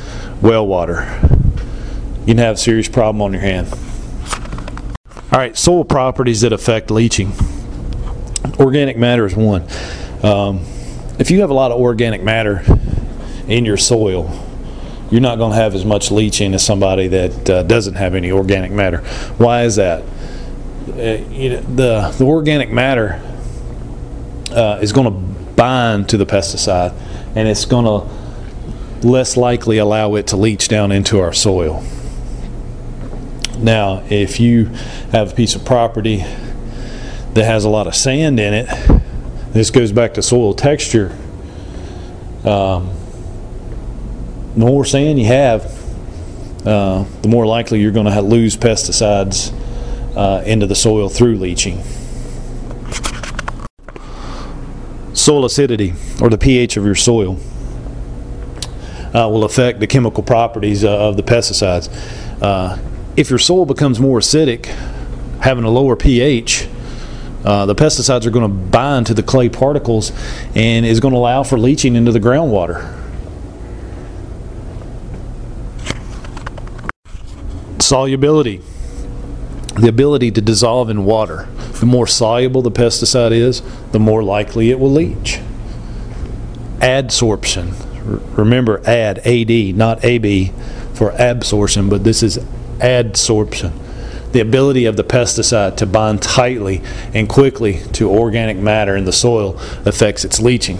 well 0.42 0.66
water 0.66 1.06
you 2.30 2.36
can 2.36 2.44
have 2.44 2.58
a 2.58 2.60
serious 2.60 2.88
problem 2.88 3.24
on 3.24 3.34
your 3.34 3.42
hand. 3.42 3.68
All 5.32 5.40
right, 5.40 5.58
soil 5.58 5.84
properties 5.84 6.42
that 6.42 6.54
affect 6.54 6.92
leaching. 6.92 7.32
Organic 8.60 8.98
matter 8.98 9.26
is 9.26 9.36
one. 9.36 9.64
Um, 10.22 10.64
if 11.18 11.32
you 11.32 11.42
have 11.42 11.50
a 11.50 11.56
lot 11.56 11.72
of 11.72 11.80
organic 11.80 12.22
matter 12.22 12.64
in 13.48 13.66
your 13.66 13.78
soil, 13.78 14.32
you're 15.10 15.22
not 15.22 15.40
going 15.40 15.54
to 15.54 15.58
have 15.58 15.74
as 15.74 15.84
much 15.84 16.12
leaching 16.12 16.54
as 16.54 16.64
somebody 16.64 17.08
that 17.08 17.50
uh, 17.50 17.64
doesn't 17.64 17.96
have 17.96 18.14
any 18.14 18.32
organic 18.32 18.72
matter. 18.72 19.00
Why 19.40 19.64
is 19.64 19.78
that? 19.78 20.04
Uh, 20.88 21.02
you 21.32 21.50
know, 21.50 21.62
the 21.62 22.16
the 22.16 22.26
organic 22.26 22.70
matter 22.70 23.20
uh, 24.52 24.80
is 24.82 24.92
going 24.92 25.06
to 25.06 25.54
bind 25.56 26.10
to 26.10 26.18
the 26.18 26.26
pesticide, 26.26 26.94
and 27.36 27.48
it's 27.48 27.66
going 27.66 27.86
to 27.86 29.08
less 29.08 29.38
likely 29.38 29.78
allow 29.78 30.16
it 30.16 30.28
to 30.28 30.38
leach 30.38 30.68
down 30.68 30.92
into 30.92 31.20
our 31.20 31.34
soil. 31.34 31.84
Now, 33.58 34.04
if 34.10 34.40
you 34.40 34.66
have 35.12 35.34
a 35.34 35.36
piece 35.36 35.56
of 35.56 35.66
property 35.66 36.18
that 37.34 37.44
has 37.46 37.66
a 37.66 37.70
lot 37.70 37.88
of 37.88 37.96
sand 37.96 38.40
in 38.40 38.54
it, 38.54 38.68
this 39.52 39.70
goes 39.70 39.92
back 39.92 40.14
to 40.16 40.22
soil 40.22 40.54
texture. 40.54 41.18
Um, 42.46 42.92
the 44.54 44.66
more 44.66 44.86
sand 44.86 45.20
you 45.20 45.26
have, 45.26 45.66
uh, 46.66 47.04
the 47.22 47.28
more 47.28 47.46
likely 47.46 47.82
you're 47.82 47.92
going 47.92 48.06
to 48.06 48.22
lose 48.22 48.56
pesticides 48.56 49.54
uh, 50.16 50.44
into 50.46 50.68
the 50.68 50.76
soil 50.76 51.10
through 51.10 51.36
leaching. 51.36 51.82
Soil 55.30 55.46
acidity, 55.46 55.94
or 56.24 56.32
the 56.32 56.40
pH 56.40 56.76
of 56.76 56.86
your 56.86 56.96
soil, 56.96 57.38
uh, 59.14 59.30
will 59.30 59.44
affect 59.44 59.80
the 59.80 59.86
chemical 59.86 60.24
properties 60.24 60.84
uh, 60.84 60.90
of 60.90 61.18
the 61.18 61.22
pesticides. 61.22 61.88
Uh, 62.42 62.80
if 63.16 63.30
your 63.30 63.38
soil 63.38 63.64
becomes 63.68 64.00
more 64.00 64.18
acidic, 64.18 64.66
having 65.40 65.66
a 65.66 65.70
lower 65.70 65.96
pH, 65.96 66.68
uh, 67.46 67.68
the 67.68 67.76
pesticides 67.76 68.26
are 68.26 68.32
going 68.32 68.42
to 68.42 68.72
bind 68.72 69.06
to 69.06 69.14
the 69.14 69.22
clay 69.22 69.50
particles 69.50 70.12
and 70.56 70.84
is 70.84 71.00
going 71.00 71.14
to 71.14 71.20
allow 71.20 71.44
for 71.44 71.60
leaching 71.60 71.96
into 71.96 72.12
the 72.12 72.20
groundwater. 72.20 72.92
Solubility, 77.80 78.64
the 79.80 79.88
ability 79.88 80.32
to 80.32 80.42
dissolve 80.42 80.90
in 80.90 81.06
water. 81.06 81.48
The 81.80 81.86
more 81.86 82.08
soluble 82.08 82.62
the 82.62 82.72
pesticide 82.72 83.32
is, 83.32 83.62
the 83.92 84.00
more 84.00 84.24
likely 84.24 84.72
it 84.72 84.80
will 84.80 84.92
leach. 84.92 85.40
Adsorption. 86.80 87.74
Remember, 88.38 88.82
add, 88.86 89.20
AD, 89.20 89.76
not 89.76 90.04
AB 90.04 90.52
for 90.94 91.12
absorption, 91.12 91.90
but 91.90 92.04
this 92.04 92.24
is 92.24 92.38
adsorption, 92.80 93.72
the 94.32 94.40
ability 94.40 94.86
of 94.86 94.98
the 94.98 95.04
pesticide 95.04 95.78
to 95.78 95.86
bond 95.86 96.22
tightly 96.22 96.82
and 97.14 97.30
quickly 97.30 97.82
to 97.94 98.10
organic 98.10 98.58
matter 98.58 98.96
in 98.96 99.06
the 99.06 99.14
soil 99.14 99.58
affects 99.86 100.26
its 100.26 100.40
leaching. 100.40 100.78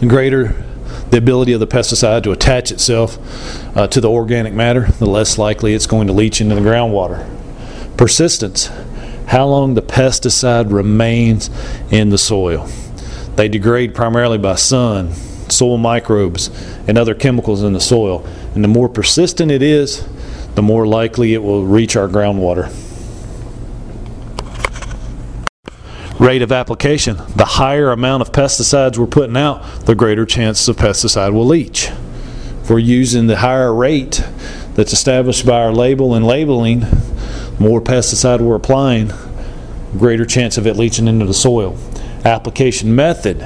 The 0.00 0.06
greater 0.06 0.64
the 1.10 1.18
ability 1.18 1.52
of 1.52 1.60
the 1.60 1.66
pesticide 1.66 2.22
to 2.24 2.32
attach 2.32 2.70
itself 2.70 3.18
uh, 3.76 3.86
to 3.88 4.00
the 4.00 4.10
organic 4.10 4.52
matter, 4.52 4.86
the 4.98 5.06
less 5.06 5.38
likely 5.38 5.74
it's 5.74 5.86
going 5.86 6.06
to 6.06 6.12
leach 6.12 6.40
into 6.40 6.54
the 6.54 6.60
groundwater. 6.60 7.26
Persistence, 7.96 8.70
how 9.26 9.46
long 9.46 9.74
the 9.74 9.82
pesticide 9.82 10.72
remains 10.72 11.50
in 11.90 12.10
the 12.10 12.18
soil. 12.18 12.68
They 13.36 13.48
degrade 13.48 13.94
primarily 13.94 14.38
by 14.38 14.56
sun, 14.56 15.12
soil 15.50 15.78
microbes, 15.78 16.48
and 16.88 16.98
other 16.98 17.14
chemicals 17.14 17.62
in 17.62 17.72
the 17.72 17.80
soil. 17.80 18.26
And 18.54 18.64
the 18.64 18.68
more 18.68 18.88
persistent 18.88 19.50
it 19.50 19.62
is, 19.62 20.06
the 20.54 20.62
more 20.62 20.86
likely 20.86 21.34
it 21.34 21.42
will 21.42 21.64
reach 21.64 21.96
our 21.96 22.08
groundwater. 22.08 22.72
Rate 26.18 26.42
of 26.42 26.50
application. 26.50 27.16
The 27.36 27.44
higher 27.44 27.90
amount 27.92 28.22
of 28.22 28.32
pesticides 28.32 28.98
we're 28.98 29.06
putting 29.06 29.36
out, 29.36 29.62
the 29.86 29.94
greater 29.94 30.26
chances 30.26 30.68
of 30.68 30.76
pesticide 30.76 31.32
will 31.32 31.46
leach. 31.46 31.90
If 32.62 32.70
we're 32.70 32.80
using 32.80 33.28
the 33.28 33.36
higher 33.36 33.72
rate 33.72 34.24
that's 34.74 34.92
established 34.92 35.46
by 35.46 35.62
our 35.62 35.72
label 35.72 36.14
and 36.14 36.26
labeling, 36.26 36.80
more 37.60 37.80
pesticide 37.80 38.40
we're 38.40 38.56
applying, 38.56 39.12
greater 39.96 40.26
chance 40.26 40.58
of 40.58 40.66
it 40.66 40.76
leaching 40.76 41.06
into 41.06 41.24
the 41.24 41.34
soil. 41.34 41.78
Application 42.24 42.96
method. 42.96 43.40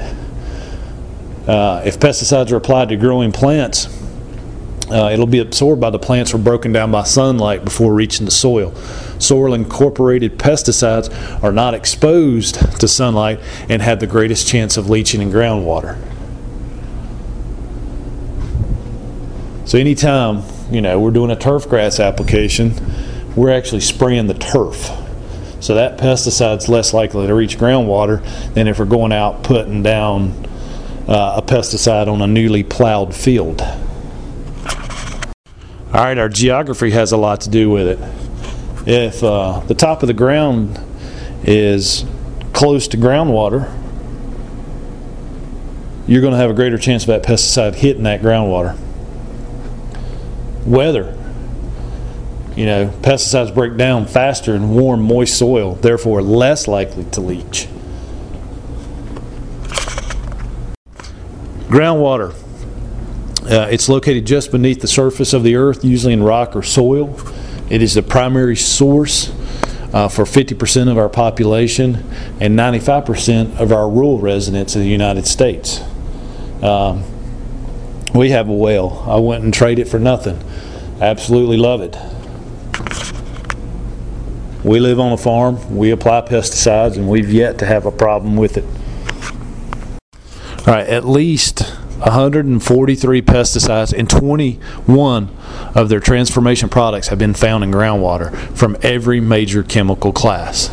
Uh, 1.47 1.83
if 1.85 1.99
pesticides 1.99 2.51
are 2.51 2.55
applied 2.55 2.89
to 2.89 2.95
growing 2.95 3.31
plants, 3.31 3.87
uh, 4.89 5.09
it'll 5.11 5.27
be 5.27 5.39
absorbed 5.39 5.79
by 5.79 5.89
the 5.91 5.99
plants 5.99 6.33
or 6.33 6.39
broken 6.39 6.71
down 6.71 6.91
by 6.91 7.03
sunlight 7.03 7.63
before 7.63 7.93
reaching 7.93 8.25
the 8.25 8.31
soil. 8.31 8.73
Soil 9.23 9.53
incorporated 9.53 10.37
pesticides 10.37 11.43
are 11.43 11.51
not 11.51 11.73
exposed 11.73 12.55
to 12.79 12.87
sunlight 12.87 13.39
and 13.69 13.81
have 13.81 13.99
the 13.99 14.07
greatest 14.07 14.47
chance 14.47 14.77
of 14.77 14.89
leaching 14.89 15.21
in 15.21 15.31
groundwater. 15.31 15.97
So 19.65 19.77
anytime, 19.77 20.43
you 20.71 20.81
know, 20.81 20.99
we're 20.99 21.11
doing 21.11 21.31
a 21.31 21.35
turf 21.35 21.69
grass 21.69 21.99
application, 21.99 22.73
we're 23.35 23.51
actually 23.51 23.81
spraying 23.81 24.27
the 24.27 24.33
turf. 24.33 24.91
So 25.61 25.75
that 25.75 25.97
pesticide's 25.97 26.67
less 26.67 26.93
likely 26.93 27.25
to 27.25 27.33
reach 27.33 27.57
groundwater 27.57 28.21
than 28.53 28.67
if 28.67 28.79
we're 28.79 28.85
going 28.85 29.13
out 29.13 29.43
putting 29.43 29.81
down 29.81 30.31
uh, 31.07 31.35
a 31.37 31.41
pesticide 31.41 32.07
on 32.07 32.21
a 32.21 32.27
newly 32.27 32.63
plowed 32.63 33.15
field. 33.15 33.61
All 35.93 36.03
right, 36.03 36.17
our 36.17 36.27
geography 36.27 36.91
has 36.91 37.11
a 37.13 37.17
lot 37.17 37.41
to 37.41 37.49
do 37.49 37.69
with 37.69 37.87
it. 37.87 38.22
If 38.85 39.23
uh, 39.23 39.61
the 39.61 39.75
top 39.75 40.03
of 40.03 40.07
the 40.07 40.13
ground 40.13 40.79
is 41.43 42.03
close 42.51 42.87
to 42.89 42.97
groundwater, 42.97 43.71
you're 46.05 46.21
going 46.21 46.33
to 46.33 46.37
have 46.37 46.49
a 46.49 46.53
greater 46.53 46.77
chance 46.77 47.03
of 47.03 47.07
that 47.07 47.23
pesticide 47.23 47.75
hitting 47.75 48.03
that 48.03 48.21
groundwater. 48.21 48.77
Weather. 50.65 51.17
You 52.57 52.65
know, 52.65 52.87
pesticides 53.01 53.53
break 53.53 53.77
down 53.77 54.05
faster 54.05 54.53
in 54.53 54.69
warm, 54.69 55.01
moist 55.01 55.37
soil, 55.37 55.75
therefore 55.75 56.21
less 56.21 56.67
likely 56.67 57.05
to 57.05 57.21
leach. 57.21 57.67
Groundwater. 61.67 62.35
Uh, 63.49 63.67
it's 63.71 63.89
located 63.89 64.25
just 64.25 64.51
beneath 64.51 64.81
the 64.81 64.87
surface 64.87 65.33
of 65.33 65.43
the 65.43 65.55
earth, 65.55 65.83
usually 65.83 66.13
in 66.13 66.21
rock 66.21 66.55
or 66.55 66.63
soil. 66.63 67.17
It 67.73 67.81
is 67.81 67.95
the 67.95 68.03
primary 68.03 68.55
source 68.55 69.31
uh, 69.93 70.07
for 70.07 70.25
50% 70.25 70.91
of 70.91 70.99
our 70.99 71.09
population 71.09 72.07
and 72.39 72.55
95% 72.55 73.59
of 73.59 73.71
our 73.71 73.89
rural 73.89 74.19
residents 74.19 74.75
in 74.75 74.83
the 74.83 74.87
United 74.87 75.25
States. 75.25 75.81
Um, 76.61 77.03
we 78.13 78.29
have 78.29 78.47
a 78.47 78.53
well. 78.53 79.03
I 79.09 79.15
wouldn't 79.15 79.55
trade 79.55 79.79
it 79.79 79.87
for 79.87 79.97
nothing. 79.97 80.39
Absolutely 81.01 81.57
love 81.57 81.81
it. 81.81 81.97
We 84.63 84.79
live 84.79 84.99
on 84.99 85.11
a 85.11 85.17
farm, 85.17 85.75
we 85.75 85.89
apply 85.89 86.21
pesticides, 86.21 86.97
and 86.97 87.09
we've 87.09 87.33
yet 87.33 87.57
to 87.57 87.65
have 87.65 87.87
a 87.87 87.91
problem 87.91 88.35
with 88.35 88.57
it. 88.57 88.65
All 90.67 90.75
right, 90.75 90.85
at 90.85 91.05
least 91.05 91.75
143 91.99 93.21
pesticides 93.21 93.93
and 93.97 94.09
21 94.09 95.29
of 95.75 95.89
their 95.89 95.99
transformation 95.99 96.69
products 96.69 97.07
have 97.07 97.19
been 97.19 97.33
found 97.33 97.63
in 97.63 97.71
groundwater 97.71 98.35
from 98.55 98.75
every 98.81 99.19
major 99.19 99.63
chemical 99.63 100.11
class. 100.11 100.69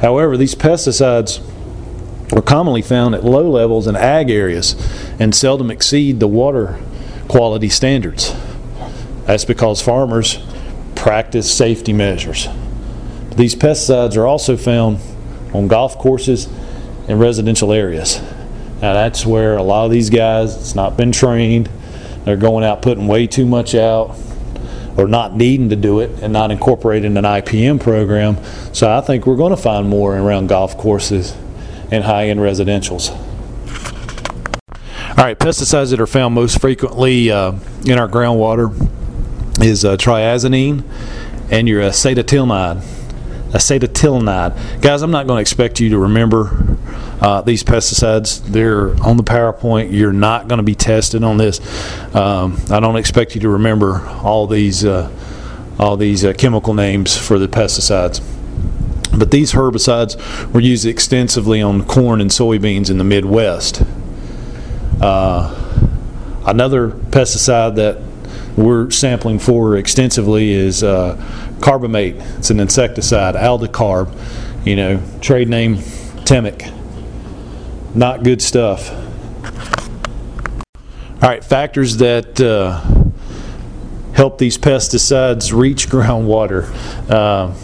However, 0.00 0.36
these 0.36 0.54
pesticides 0.54 1.40
are 2.36 2.42
commonly 2.42 2.82
found 2.82 3.14
at 3.14 3.24
low 3.24 3.48
levels 3.48 3.86
in 3.86 3.94
ag 3.94 4.30
areas 4.30 4.74
and 5.18 5.34
seldom 5.34 5.70
exceed 5.70 6.18
the 6.18 6.28
water 6.28 6.78
quality 7.28 7.68
standards. 7.68 8.34
That's 9.26 9.44
because 9.44 9.80
farmers 9.80 10.38
practice 10.96 11.52
safety 11.52 11.92
measures. 11.92 12.48
These 13.36 13.54
pesticides 13.54 14.16
are 14.16 14.26
also 14.26 14.56
found 14.56 14.98
on 15.54 15.68
golf 15.68 15.96
courses 15.98 16.48
and 17.08 17.20
residential 17.20 17.72
areas. 17.72 18.20
Now 18.82 18.94
that's 18.94 19.24
where 19.24 19.56
a 19.56 19.62
lot 19.62 19.84
of 19.84 19.92
these 19.92 20.10
guys, 20.10 20.56
it's 20.56 20.74
not 20.74 20.96
been 20.96 21.12
trained, 21.12 21.70
they're 22.24 22.36
going 22.36 22.64
out 22.64 22.82
putting 22.82 23.06
way 23.06 23.28
too 23.28 23.46
much 23.46 23.76
out 23.76 24.16
or 24.96 25.06
not 25.06 25.36
needing 25.36 25.68
to 25.70 25.76
do 25.76 26.00
it 26.00 26.10
and 26.20 26.32
not 26.32 26.50
incorporating 26.50 27.16
an 27.16 27.24
IPM 27.24 27.80
program. 27.80 28.36
So 28.74 28.90
I 28.90 29.00
think 29.00 29.24
we're 29.24 29.36
going 29.36 29.54
to 29.54 29.56
find 29.56 29.88
more 29.88 30.18
around 30.18 30.48
golf 30.48 30.76
courses 30.76 31.34
and 31.92 32.04
high-end 32.04 32.40
residentials. 32.40 33.10
All 35.10 35.24
right, 35.24 35.38
pesticides 35.38 35.90
that 35.90 36.00
are 36.00 36.06
found 36.06 36.34
most 36.34 36.60
frequently 36.60 37.30
uh, 37.30 37.52
in 37.84 37.98
our 37.98 38.08
groundwater 38.08 38.72
is 39.62 39.84
uh, 39.84 39.96
triazonine 39.96 40.82
and 41.50 41.68
your 41.68 41.82
acetylnide. 43.52 44.52
Acetylnide. 44.52 44.80
Guys, 44.80 45.02
I'm 45.02 45.10
not 45.10 45.26
going 45.26 45.38
to 45.38 45.40
expect 45.40 45.80
you 45.80 45.90
to 45.90 45.98
remember 45.98 46.76
uh, 47.20 47.42
these 47.42 47.62
pesticides. 47.62 48.42
They're 48.44 48.90
on 49.04 49.16
the 49.16 49.22
PowerPoint. 49.22 49.92
You're 49.92 50.12
not 50.12 50.48
going 50.48 50.58
to 50.58 50.64
be 50.64 50.74
tested 50.74 51.22
on 51.22 51.36
this. 51.36 51.60
Um, 52.14 52.58
I 52.70 52.80
don't 52.80 52.96
expect 52.96 53.34
you 53.34 53.40
to 53.42 53.48
remember 53.48 54.06
all 54.22 54.46
these 54.46 54.84
uh, 54.84 55.10
all 55.78 55.96
these 55.96 56.24
uh, 56.24 56.32
chemical 56.34 56.74
names 56.74 57.16
for 57.16 57.38
the 57.38 57.48
pesticides. 57.48 58.20
But 59.16 59.30
these 59.30 59.52
herbicides 59.52 60.52
were 60.52 60.60
used 60.60 60.86
extensively 60.86 61.60
on 61.60 61.84
corn 61.84 62.20
and 62.20 62.30
soybeans 62.30 62.90
in 62.90 62.98
the 62.98 63.04
Midwest. 63.04 63.82
Uh, 65.00 65.54
another 66.46 66.90
pesticide 66.90 67.76
that 67.76 68.00
we're 68.56 68.90
sampling 68.90 69.38
for 69.38 69.76
extensively 69.76 70.50
is 70.50 70.82
uh, 70.82 71.16
carbamate. 71.62 72.16
It's 72.38 72.50
an 72.50 72.60
insecticide, 72.60 73.34
aldicarb, 73.36 74.14
you 74.66 74.76
know, 74.76 75.02
trade 75.20 75.48
name 75.48 75.76
Temik. 75.76 76.70
Not 77.94 78.24
good 78.24 78.42
stuff. 78.42 78.90
All 81.22 81.28
right, 81.28 81.44
factors 81.44 81.98
that 81.98 82.40
uh, 82.40 82.80
help 84.12 84.38
these 84.38 84.58
pesticides 84.58 85.52
reach 85.56 85.88
groundwater. 85.90 86.68
Uh, 87.08 87.54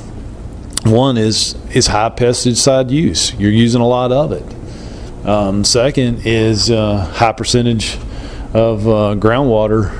one 0.88 1.18
is 1.18 1.56
is 1.74 1.88
high 1.88 2.10
pesticide 2.10 2.90
use. 2.90 3.34
You're 3.34 3.50
using 3.50 3.80
a 3.80 3.86
lot 3.86 4.12
of 4.12 4.32
it. 4.32 5.26
Um, 5.26 5.64
second 5.64 6.24
is 6.24 6.70
uh, 6.70 7.04
high 7.04 7.32
percentage 7.32 7.96
of 8.54 8.86
uh, 8.86 9.16
groundwater 9.16 9.90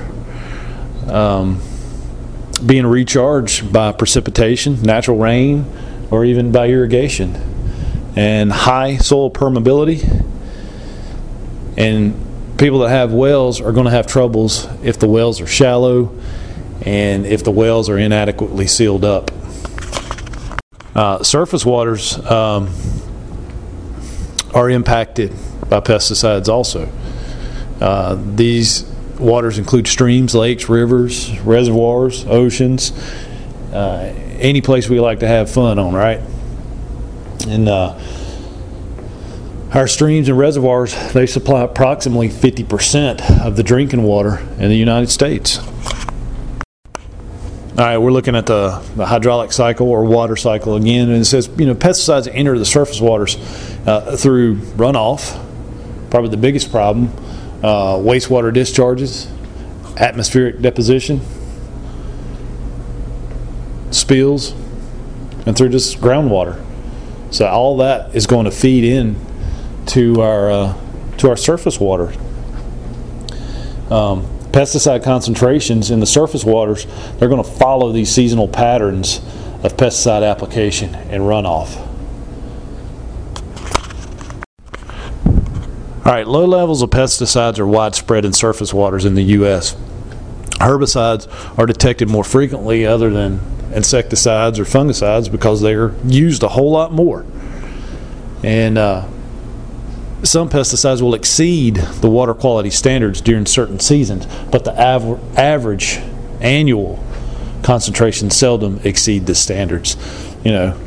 um, 1.09 1.61
being 2.65 2.85
recharged 2.85 3.71
by 3.71 3.91
precipitation, 3.91 4.81
natural 4.81 5.17
rain, 5.17 5.65
or 6.11 6.25
even 6.25 6.51
by 6.51 6.67
irrigation. 6.67 7.35
And 8.15 8.51
high 8.51 8.97
soil 8.97 9.31
permeability. 9.31 10.25
And 11.77 12.57
people 12.57 12.79
that 12.79 12.89
have 12.89 13.13
wells 13.13 13.61
are 13.61 13.71
going 13.71 13.85
to 13.85 13.91
have 13.91 14.05
troubles 14.05 14.67
if 14.83 14.99
the 14.99 15.07
wells 15.07 15.39
are 15.39 15.47
shallow 15.47 16.13
and 16.81 17.25
if 17.25 17.43
the 17.43 17.51
wells 17.51 17.89
are 17.89 17.97
inadequately 17.97 18.67
sealed 18.67 19.05
up. 19.05 19.31
Uh, 20.95 21.23
surface 21.23 21.65
waters 21.65 22.17
um, 22.29 22.69
are 24.53 24.69
impacted 24.69 25.31
by 25.69 25.79
pesticides 25.79 26.49
also. 26.49 26.91
Uh, 27.79 28.17
these 28.35 28.83
waters 29.19 29.57
include 29.57 29.87
streams, 29.87 30.33
lakes, 30.33 30.69
rivers, 30.69 31.37
reservoirs, 31.41 32.25
oceans, 32.25 32.91
uh, 33.73 34.13
any 34.39 34.61
place 34.61 34.89
we 34.89 34.99
like 34.99 35.19
to 35.19 35.27
have 35.27 35.51
fun 35.51 35.77
on, 35.77 35.93
right? 35.93 36.21
And 37.47 37.67
uh, 37.67 37.99
our 39.73 39.87
streams 39.87 40.29
and 40.29 40.37
reservoirs, 40.37 40.95
they 41.13 41.25
supply 41.25 41.61
approximately 41.61 42.29
50% 42.29 43.45
of 43.45 43.55
the 43.55 43.63
drinking 43.63 44.03
water 44.03 44.39
in 44.57 44.69
the 44.69 44.77
United 44.77 45.09
States. 45.09 45.59
All 47.77 47.85
right, 47.85 47.97
we're 47.97 48.11
looking 48.11 48.35
at 48.35 48.45
the, 48.45 48.83
the, 48.95 49.05
hydraulic 49.05 49.53
cycle 49.53 49.87
or 49.87 50.03
water 50.03 50.35
cycle 50.35 50.75
again, 50.75 51.09
and 51.09 51.21
it 51.21 51.25
says, 51.25 51.49
you 51.57 51.65
know, 51.65 51.75
pesticides 51.75 52.27
enter 52.29 52.57
the 52.59 52.65
surface 52.65 52.99
waters 52.99 53.37
uh, 53.87 54.17
through 54.17 54.55
runoff, 54.75 55.39
probably 56.09 56.29
the 56.29 56.37
biggest 56.37 56.71
problem, 56.71 57.09
uh, 57.63 57.95
wastewater 57.95 58.53
discharges, 58.53 59.27
atmospheric 59.97 60.61
deposition, 60.61 61.21
spills, 63.91 64.51
and 65.45 65.57
through 65.57 65.69
just 65.69 65.99
groundwater. 65.99 66.63
So 67.31 67.47
all 67.47 67.77
that 67.77 68.15
is 68.15 68.27
going 68.27 68.45
to 68.45 68.51
feed 68.51 68.83
in 68.83 69.15
to 69.87 70.21
our 70.21 70.51
uh, 70.51 70.81
to 71.17 71.29
our 71.29 71.37
surface 71.37 71.79
water. 71.79 72.13
Um, 73.91 74.25
pesticide 74.51 75.03
concentrations 75.03 75.91
in 75.91 75.99
the 75.99 76.05
surface 76.05 76.43
waters, 76.43 76.85
they're 77.17 77.29
going 77.29 77.43
to 77.43 77.49
follow 77.49 77.91
these 77.91 78.11
seasonal 78.11 78.47
patterns 78.47 79.17
of 79.63 79.75
pesticide 79.75 80.29
application 80.29 80.95
and 80.95 81.23
runoff. 81.23 81.88
All 86.05 86.13
right, 86.13 86.25
low 86.25 86.45
levels 86.45 86.81
of 86.81 86.91
pesticides 86.91 87.59
are 87.59 87.67
widespread 87.67 88.23
in 88.23 88.31
surface 88.31 88.73
waters 88.73 89.03
in 89.03 89.15
the 89.15 89.23
U.S. 89.23 89.75
Herbicides 90.59 91.27
are 91.59 91.65
detected 91.65 92.09
more 92.09 92.23
frequently 92.23 92.85
other 92.85 93.09
than 93.09 93.41
insecticides 93.73 94.59
or 94.59 94.63
fungicides 94.63 95.29
because 95.29 95.61
they're 95.61 95.93
used 96.05 96.41
a 96.41 96.47
whole 96.47 96.71
lot 96.71 96.93
more. 96.93 97.25
And 98.43 98.77
uh, 98.77 99.07
some 100.23 100.49
pesticides 100.49 101.01
will 101.01 101.15
exceed 101.15 101.75
the 101.75 102.09
water 102.09 102.33
quality 102.33 102.69
standards 102.69 103.19
during 103.19 103.45
certain 103.45 103.79
seasons, 103.79 104.25
but 104.51 104.63
the 104.63 104.81
av 104.81 105.37
average 105.37 105.99
annual 106.39 107.03
concentration 107.61 108.29
seldom 108.29 108.79
exceed 108.85 109.25
the 109.25 109.35
standards. 109.35 109.97
You 110.45 110.51
know, 110.51 110.79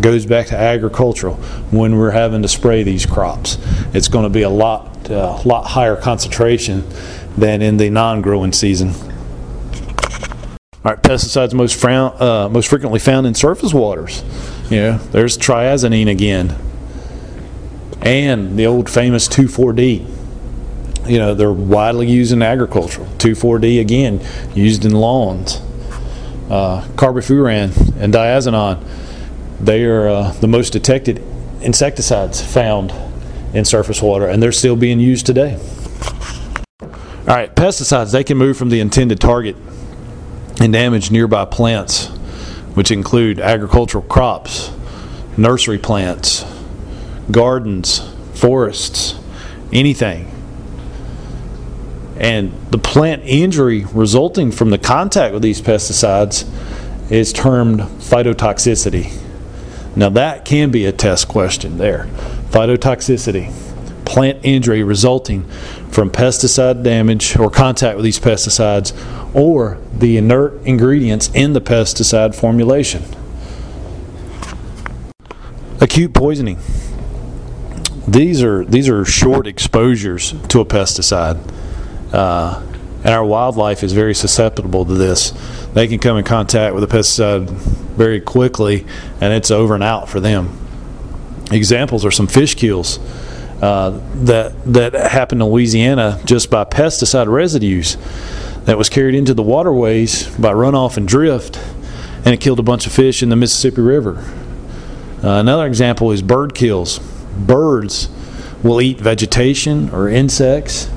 goes 0.00 0.26
back 0.26 0.46
to 0.48 0.56
agricultural. 0.56 1.34
When 1.70 1.96
we're 1.96 2.10
having 2.10 2.42
to 2.42 2.48
spray 2.48 2.82
these 2.82 3.06
crops, 3.06 3.58
it's 3.94 4.08
going 4.08 4.24
to 4.24 4.30
be 4.30 4.42
a 4.42 4.50
lot, 4.50 5.10
uh, 5.10 5.40
lot 5.44 5.64
higher 5.68 5.96
concentration 5.96 6.84
than 7.36 7.62
in 7.62 7.76
the 7.76 7.90
non-growing 7.90 8.52
season. 8.52 8.90
All 10.82 10.92
right, 10.92 11.02
pesticides 11.02 11.52
most, 11.52 11.78
frown, 11.78 12.16
uh, 12.20 12.48
most 12.48 12.68
frequently 12.68 12.98
found 12.98 13.26
in 13.26 13.34
surface 13.34 13.74
waters. 13.74 14.22
Know, 14.70 14.98
there's 14.98 15.36
triazonine 15.36 16.10
again 16.10 16.56
and 18.02 18.58
the 18.58 18.66
old 18.66 18.88
famous 18.88 19.28
2,4-D. 19.28 20.06
You 21.10 21.18
know, 21.18 21.34
they're 21.34 21.52
widely 21.52 22.08
used 22.08 22.32
in 22.32 22.42
agriculture. 22.42 23.04
2,4-D, 23.18 23.80
again, 23.80 24.20
used 24.54 24.84
in 24.84 24.92
lawns. 24.92 25.60
Uh, 26.48 26.84
carbofuran 26.96 27.96
and 28.00 28.12
diazinon, 28.12 28.82
they 29.60 29.84
are 29.84 30.08
uh, 30.08 30.32
the 30.32 30.48
most 30.48 30.72
detected 30.72 31.22
insecticides 31.60 32.40
found 32.40 32.92
in 33.52 33.64
surface 33.64 34.00
water, 34.00 34.26
and 34.26 34.42
they're 34.42 34.52
still 34.52 34.76
being 34.76 35.00
used 35.00 35.26
today. 35.26 35.58
All 36.80 37.36
right, 37.36 37.54
pesticides, 37.54 38.12
they 38.12 38.24
can 38.24 38.38
move 38.38 38.56
from 38.56 38.70
the 38.70 38.80
intended 38.80 39.20
target 39.20 39.56
and 40.60 40.72
damage 40.72 41.10
nearby 41.10 41.44
plants, 41.44 42.06
which 42.74 42.90
include 42.90 43.38
agricultural 43.38 44.04
crops, 44.04 44.70
nursery 45.36 45.78
plants, 45.78 46.44
gardens, 47.30 48.00
forests, 48.34 49.18
anything. 49.72 50.30
And 52.18 52.52
the 52.70 52.78
plant 52.78 53.22
injury 53.24 53.84
resulting 53.92 54.52
from 54.52 54.70
the 54.70 54.78
contact 54.78 55.32
with 55.32 55.42
these 55.42 55.60
pesticides 55.60 56.48
is 57.10 57.32
termed 57.32 57.80
phytotoxicity. 57.80 59.29
Now, 59.96 60.08
that 60.10 60.44
can 60.44 60.70
be 60.70 60.86
a 60.86 60.92
test 60.92 61.28
question 61.28 61.78
there. 61.78 62.06
Phytotoxicity, 62.50 63.52
plant 64.04 64.38
injury 64.42 64.82
resulting 64.82 65.44
from 65.90 66.10
pesticide 66.10 66.82
damage 66.82 67.36
or 67.36 67.50
contact 67.50 67.96
with 67.96 68.04
these 68.04 68.18
pesticides 68.18 68.92
or 69.34 69.78
the 69.92 70.16
inert 70.16 70.54
ingredients 70.64 71.30
in 71.34 71.52
the 71.52 71.60
pesticide 71.60 72.34
formulation. 72.34 73.02
Acute 75.80 76.12
poisoning. 76.12 76.58
These 78.06 78.42
are 78.42 78.64
these 78.64 78.88
are 78.88 79.04
short 79.04 79.46
exposures 79.46 80.34
to 80.48 80.60
a 80.60 80.64
pesticide, 80.64 81.38
uh, 82.12 82.60
and 83.04 83.14
our 83.14 83.24
wildlife 83.24 83.84
is 83.84 83.92
very 83.92 84.14
susceptible 84.14 84.84
to 84.84 84.94
this. 84.94 85.32
They 85.74 85.86
can 85.86 85.98
come 86.00 86.16
in 86.16 86.24
contact 86.24 86.74
with 86.74 86.82
a 86.82 86.86
pesticide 86.86 87.48
very 87.96 88.20
quickly, 88.20 88.86
and 89.20 89.32
it's 89.32 89.50
over 89.50 89.74
and 89.74 89.82
out 89.82 90.08
for 90.08 90.20
them. 90.20 90.56
Examples 91.50 92.04
are 92.04 92.10
some 92.10 92.26
fish 92.26 92.54
kills 92.54 92.98
uh, 93.62 94.00
that 94.14 94.64
that 94.72 94.94
happened 94.94 95.42
in 95.42 95.48
Louisiana 95.48 96.20
just 96.24 96.50
by 96.50 96.64
pesticide 96.64 97.26
residues 97.26 97.96
that 98.64 98.78
was 98.78 98.88
carried 98.88 99.14
into 99.14 99.34
the 99.34 99.42
waterways 99.42 100.26
by 100.36 100.52
runoff 100.52 100.96
and 100.96 101.06
drift, 101.06 101.58
and 102.24 102.28
it 102.28 102.40
killed 102.40 102.58
a 102.58 102.62
bunch 102.62 102.86
of 102.86 102.92
fish 102.92 103.22
in 103.22 103.28
the 103.28 103.36
Mississippi 103.36 103.80
River. 103.82 104.18
Uh, 105.22 105.40
another 105.40 105.66
example 105.66 106.12
is 106.12 106.22
bird 106.22 106.54
kills. 106.54 106.98
Birds 106.98 108.08
will 108.62 108.80
eat 108.80 108.98
vegetation 108.98 109.90
or 109.90 110.08
insects 110.08 110.90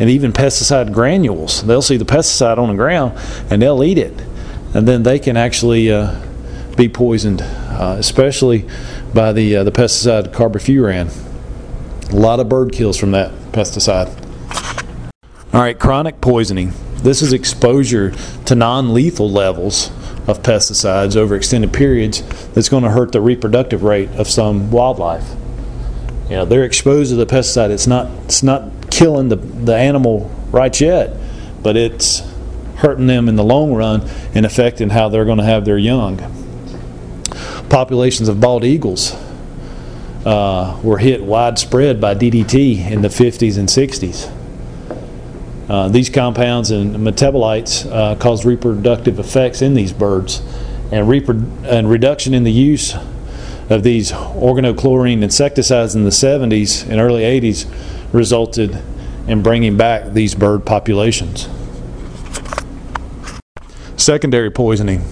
and 0.00 0.08
even 0.08 0.32
pesticide 0.32 0.92
granules. 0.92 1.62
They'll 1.62 1.82
see 1.82 1.96
the 1.96 2.04
pesticide 2.04 2.58
on 2.58 2.68
the 2.68 2.74
ground 2.74 3.18
and 3.50 3.60
they'll 3.60 3.84
eat 3.84 3.98
it. 3.98 4.18
And 4.74 4.88
then 4.88 5.02
they 5.02 5.18
can 5.18 5.36
actually 5.36 5.92
uh, 5.92 6.20
be 6.80 6.88
poisoned, 6.88 7.42
uh, 7.42 7.96
especially 7.98 8.66
by 9.12 9.32
the, 9.32 9.56
uh, 9.56 9.64
the 9.64 9.70
pesticide 9.70 10.32
carbofuran. 10.32 11.10
A 12.10 12.16
lot 12.16 12.40
of 12.40 12.48
bird 12.48 12.72
kills 12.72 12.96
from 12.96 13.10
that 13.10 13.32
pesticide. 13.52 14.08
All 15.52 15.60
right, 15.60 15.78
chronic 15.78 16.22
poisoning. 16.22 16.72
This 16.96 17.20
is 17.20 17.34
exposure 17.34 18.14
to 18.46 18.54
non 18.54 18.94
lethal 18.94 19.30
levels 19.30 19.90
of 20.26 20.42
pesticides 20.42 21.16
over 21.16 21.34
extended 21.34 21.72
periods 21.72 22.22
that's 22.48 22.68
going 22.68 22.84
to 22.84 22.90
hurt 22.90 23.12
the 23.12 23.20
reproductive 23.20 23.82
rate 23.82 24.08
of 24.12 24.26
some 24.26 24.70
wildlife. 24.70 25.28
You 26.30 26.36
know, 26.36 26.44
they're 26.46 26.64
exposed 26.64 27.10
to 27.10 27.16
the 27.16 27.26
pesticide. 27.26 27.70
It's 27.70 27.86
not 27.86 28.10
it's 28.24 28.42
not 28.42 28.90
killing 28.90 29.28
the, 29.28 29.36
the 29.36 29.76
animal 29.76 30.30
right 30.50 30.78
yet, 30.80 31.14
but 31.62 31.76
it's 31.76 32.22
hurting 32.76 33.06
them 33.06 33.28
in 33.28 33.36
the 33.36 33.44
long 33.44 33.74
run 33.74 34.08
and 34.34 34.46
affecting 34.46 34.90
how 34.90 35.10
they're 35.10 35.26
going 35.26 35.38
to 35.38 35.44
have 35.44 35.66
their 35.66 35.78
young. 35.78 36.39
Populations 37.70 38.28
of 38.28 38.40
bald 38.40 38.64
eagles 38.64 39.14
uh, 40.26 40.78
were 40.82 40.98
hit 40.98 41.22
widespread 41.22 42.00
by 42.00 42.16
DDT 42.16 42.90
in 42.90 43.00
the 43.00 43.08
50s 43.08 43.56
and 43.58 43.68
60s. 43.68 44.36
Uh, 45.68 45.88
these 45.88 46.10
compounds 46.10 46.72
and 46.72 46.96
metabolites 46.96 47.88
uh, 47.90 48.16
cause 48.16 48.44
reproductive 48.44 49.20
effects 49.20 49.62
in 49.62 49.74
these 49.74 49.92
birds, 49.92 50.40
and, 50.90 51.06
repro- 51.06 51.48
and 51.64 51.88
reduction 51.88 52.34
in 52.34 52.42
the 52.42 52.50
use 52.50 52.96
of 53.68 53.84
these 53.84 54.10
organochlorine 54.10 55.22
insecticides 55.22 55.94
in 55.94 56.02
the 56.02 56.10
70s 56.10 56.82
and 56.90 57.00
early 57.00 57.22
80s 57.22 57.72
resulted 58.12 58.82
in 59.28 59.44
bringing 59.44 59.76
back 59.76 60.12
these 60.12 60.34
bird 60.34 60.66
populations. 60.66 61.48
Secondary 63.96 64.50
poisoning 64.50 65.04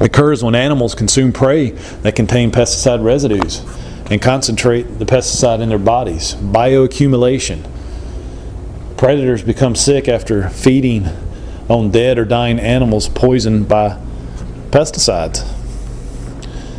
occurs 0.00 0.42
when 0.44 0.54
animals 0.54 0.94
consume 0.94 1.32
prey 1.32 1.70
that 1.70 2.14
contain 2.14 2.50
pesticide 2.50 3.02
residues 3.02 3.64
and 4.10 4.20
concentrate 4.20 4.82
the 4.98 5.04
pesticide 5.04 5.60
in 5.60 5.68
their 5.68 5.78
bodies. 5.78 6.34
Bioaccumulation 6.34 7.66
Predators 8.96 9.42
become 9.42 9.74
sick 9.74 10.08
after 10.08 10.48
feeding 10.48 11.06
on 11.68 11.90
dead 11.90 12.18
or 12.18 12.24
dying 12.24 12.58
animals 12.58 13.10
poisoned 13.10 13.68
by 13.68 14.00
pesticides. 14.70 15.46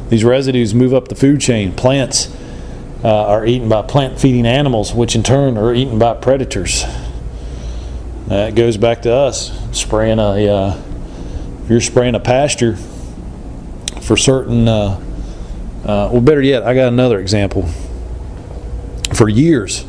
These 0.09 0.23
residues 0.23 0.73
move 0.73 0.95
up 0.95 1.09
the 1.09 1.15
food 1.15 1.39
chain. 1.41 1.73
Plants 1.73 2.35
uh, 3.03 3.27
are 3.27 3.45
eaten 3.45 3.69
by 3.69 3.83
plant 3.83 4.19
feeding 4.19 4.47
animals, 4.47 4.95
which 4.95 5.15
in 5.15 5.21
turn 5.21 5.57
are 5.57 5.75
eaten 5.75 5.99
by 5.99 6.15
predators. 6.15 6.85
That 8.27 8.55
goes 8.55 8.77
back 8.77 9.03
to 9.03 9.13
us 9.13 9.51
spraying 9.77 10.19
a. 10.19 10.49
Uh, 10.49 10.81
if 11.63 11.69
you're 11.69 11.81
spraying 11.81 12.15
a 12.15 12.19
pasture 12.19 12.77
for 14.07 14.15
certain. 14.15 14.67
Uh, 14.67 14.99
uh 15.83 16.09
well, 16.11 16.21
better 16.21 16.41
yet, 16.41 16.63
I 16.63 16.73
got 16.73 16.87
another 16.87 17.19
example. 17.19 17.67
For 19.13 19.27
years, 19.27 19.85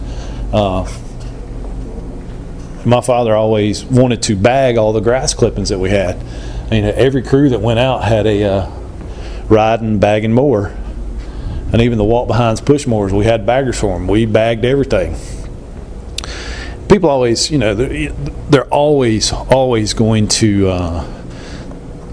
uh, 0.52 0.90
my 2.84 3.00
father 3.00 3.34
always 3.34 3.84
wanted 3.84 4.22
to 4.24 4.36
bag 4.36 4.76
all 4.76 4.92
the 4.92 5.00
grass 5.00 5.34
clippings 5.34 5.68
that 5.68 5.78
we 5.78 5.90
had. 5.90 6.20
You 6.72 6.82
know, 6.82 6.92
every 6.94 7.22
crew 7.22 7.48
that 7.50 7.60
went 7.60 7.78
out 7.78 8.04
had 8.04 8.26
a 8.26 8.44
uh, 8.44 8.70
riding, 9.48 9.98
bagging 9.98 10.32
mower. 10.32 10.76
And 11.72 11.82
even 11.82 11.98
the 11.98 12.04
walk 12.04 12.28
behinds 12.28 12.60
push 12.60 12.86
mowers, 12.86 13.12
we 13.12 13.24
had 13.24 13.44
baggers 13.44 13.78
for 13.78 13.98
them. 13.98 14.08
We 14.08 14.24
bagged 14.26 14.64
everything. 14.64 15.16
People 16.88 17.10
always, 17.10 17.50
you 17.50 17.58
know, 17.58 17.74
they're, 17.74 18.10
they're 18.48 18.64
always, 18.64 19.32
always 19.32 19.92
going 19.92 20.28
to 20.28 20.68
uh, 20.68 21.17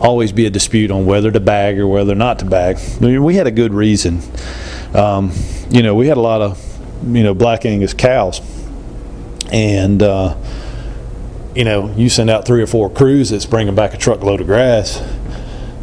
always 0.05 0.31
be 0.31 0.45
a 0.45 0.49
dispute 0.49 0.91
on 0.91 1.05
whether 1.05 1.31
to 1.31 1.39
bag 1.39 1.79
or 1.79 1.87
whether 1.87 2.13
not 2.15 2.39
to 2.39 2.45
bag. 2.45 2.77
I 2.77 2.99
mean, 2.99 3.23
we 3.23 3.35
had 3.35 3.47
a 3.47 3.51
good 3.51 3.73
reason. 3.73 4.21
Um, 4.93 5.31
you 5.69 5.81
know, 5.81 5.95
we 5.95 6.07
had 6.07 6.17
a 6.17 6.21
lot 6.21 6.41
of, 6.41 6.61
you 7.07 7.23
know, 7.23 7.33
black 7.33 7.65
Angus 7.65 7.93
cows. 7.93 8.41
And, 9.51 10.01
uh, 10.01 10.37
you 11.55 11.63
know, 11.63 11.93
you 11.95 12.09
send 12.09 12.29
out 12.29 12.45
three 12.45 12.61
or 12.61 12.67
four 12.67 12.89
crews 12.89 13.31
that's 13.31 13.45
bringing 13.45 13.75
back 13.75 13.93
a 13.93 13.97
truckload 13.97 14.41
of 14.41 14.47
grass. 14.47 15.01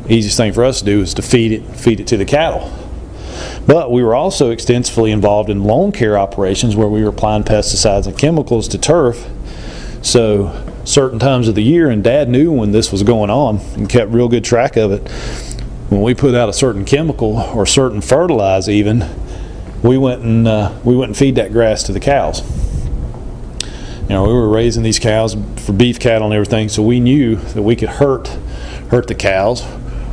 Easiest 0.09 0.37
thing 0.37 0.53
for 0.53 0.65
us 0.65 0.81
to 0.81 0.85
do 0.85 1.01
is 1.01 1.15
to 1.15 1.23
feed 1.23 1.53
it, 1.53 1.63
feed 1.77 2.01
it 2.01 2.07
to 2.09 2.17
the 2.17 2.25
cattle. 2.25 2.71
But 3.67 3.91
we 3.91 4.03
were 4.03 4.15
also 4.15 4.51
extensively 4.51 5.11
involved 5.11 5.49
in 5.49 5.65
lawn 5.65 5.93
care 5.93 6.19
operations 6.19 6.77
where 6.77 6.89
we 6.89 7.03
were 7.03 7.11
applying 7.11 7.45
pesticides 7.45 8.07
and 8.07 8.17
chemicals 8.17 8.69
to 8.69 8.79
turf. 8.79 9.29
So 10.03 10.72
certain 10.85 11.19
times 11.19 11.49
of 11.49 11.55
the 11.55 11.63
year, 11.63 11.91
and 11.91 12.03
Dad 12.03 12.29
knew 12.29 12.53
when 12.53 12.73
this 12.73 12.91
was 12.91 13.03
going 13.03 13.31
on 13.31 13.59
and 13.75 13.89
kept 13.89 14.11
real 14.11 14.29
good 14.29 14.45
track 14.45 14.77
of 14.77 14.93
it. 14.93 15.09
When 15.89 16.03
we 16.03 16.15
put 16.15 16.35
out 16.35 16.49
a 16.49 16.53
certain 16.53 16.85
chemical 16.85 17.39
or 17.39 17.67
certain 17.67 18.01
fertilizer, 18.01 18.71
even 18.71 19.09
we 19.83 19.99
went 19.99 20.23
and 20.23 20.49
uh, 20.49 20.73
we 20.85 20.97
went 20.97 21.11
and 21.11 21.17
feed 21.17 21.35
that 21.37 21.53
grass 21.53 21.83
to 21.85 21.93
the 21.93 22.01
cows. 22.01 22.41
You 24.03 24.09
know, 24.09 24.25
we 24.25 24.33
were 24.33 24.49
raising 24.49 24.83
these 24.83 24.99
cows 24.99 25.37
for 25.65 25.73
beef 25.73 26.01
cattle 26.01 26.27
and 26.27 26.35
everything, 26.35 26.69
so 26.69 26.83
we 26.83 27.01
knew 27.01 27.37
that 27.37 27.63
we 27.63 27.77
could 27.77 27.89
hurt 27.89 28.29
hurt 28.91 29.07
the 29.07 29.15
cows 29.15 29.63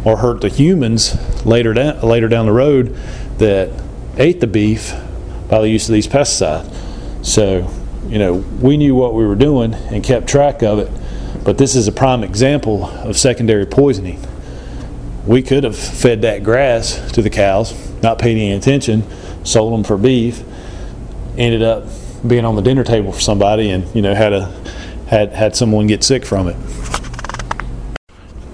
or 0.05 0.17
hurt 0.17 0.41
the 0.41 0.49
humans 0.49 1.15
later 1.45 1.73
down 1.73 2.01
later 2.01 2.27
down 2.27 2.45
the 2.45 2.51
road 2.51 2.95
that 3.37 3.69
ate 4.17 4.39
the 4.41 4.47
beef 4.47 4.93
by 5.49 5.61
the 5.61 5.69
use 5.69 5.89
of 5.89 5.93
these 5.93 6.07
pesticides. 6.07 6.73
So, 7.25 7.67
you 8.07 8.19
know, 8.19 8.33
we 8.33 8.77
knew 8.77 8.95
what 8.95 9.13
we 9.13 9.25
were 9.25 9.35
doing 9.35 9.73
and 9.73 10.03
kept 10.03 10.27
track 10.27 10.63
of 10.63 10.79
it. 10.79 10.91
But 11.43 11.57
this 11.57 11.75
is 11.75 11.87
a 11.87 11.91
prime 11.91 12.23
example 12.23 12.85
of 12.85 13.17
secondary 13.17 13.65
poisoning. 13.65 14.19
We 15.25 15.41
could 15.41 15.63
have 15.63 15.77
fed 15.77 16.21
that 16.23 16.43
grass 16.43 17.11
to 17.11 17.21
the 17.21 17.29
cows, 17.29 17.73
not 18.01 18.19
paid 18.19 18.31
any 18.31 18.51
attention, 18.51 19.03
sold 19.45 19.73
them 19.73 19.83
for 19.83 19.97
beef, 19.97 20.43
ended 21.37 21.61
up 21.61 21.85
being 22.27 22.45
on 22.45 22.55
the 22.55 22.61
dinner 22.61 22.83
table 22.83 23.11
for 23.11 23.21
somebody 23.21 23.69
and 23.71 23.93
you 23.95 24.01
know 24.01 24.13
had 24.13 24.33
a 24.33 24.45
had 25.07 25.31
had 25.31 25.55
someone 25.55 25.87
get 25.87 26.03
sick 26.03 26.25
from 26.25 26.47
it 26.47 26.55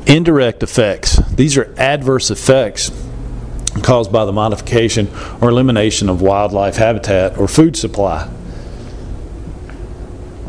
indirect 0.05 0.62
effects 0.62 1.17
these 1.34 1.58
are 1.58 1.73
adverse 1.77 2.29
effects 2.29 2.91
caused 3.81 4.12
by 4.12 4.23
the 4.23 4.31
modification 4.31 5.10
or 5.41 5.49
elimination 5.49 6.10
of 6.10 6.21
wildlife 6.21 6.75
habitat 6.75 7.38
or 7.38 7.47
food 7.47 7.75
supply 7.75 8.29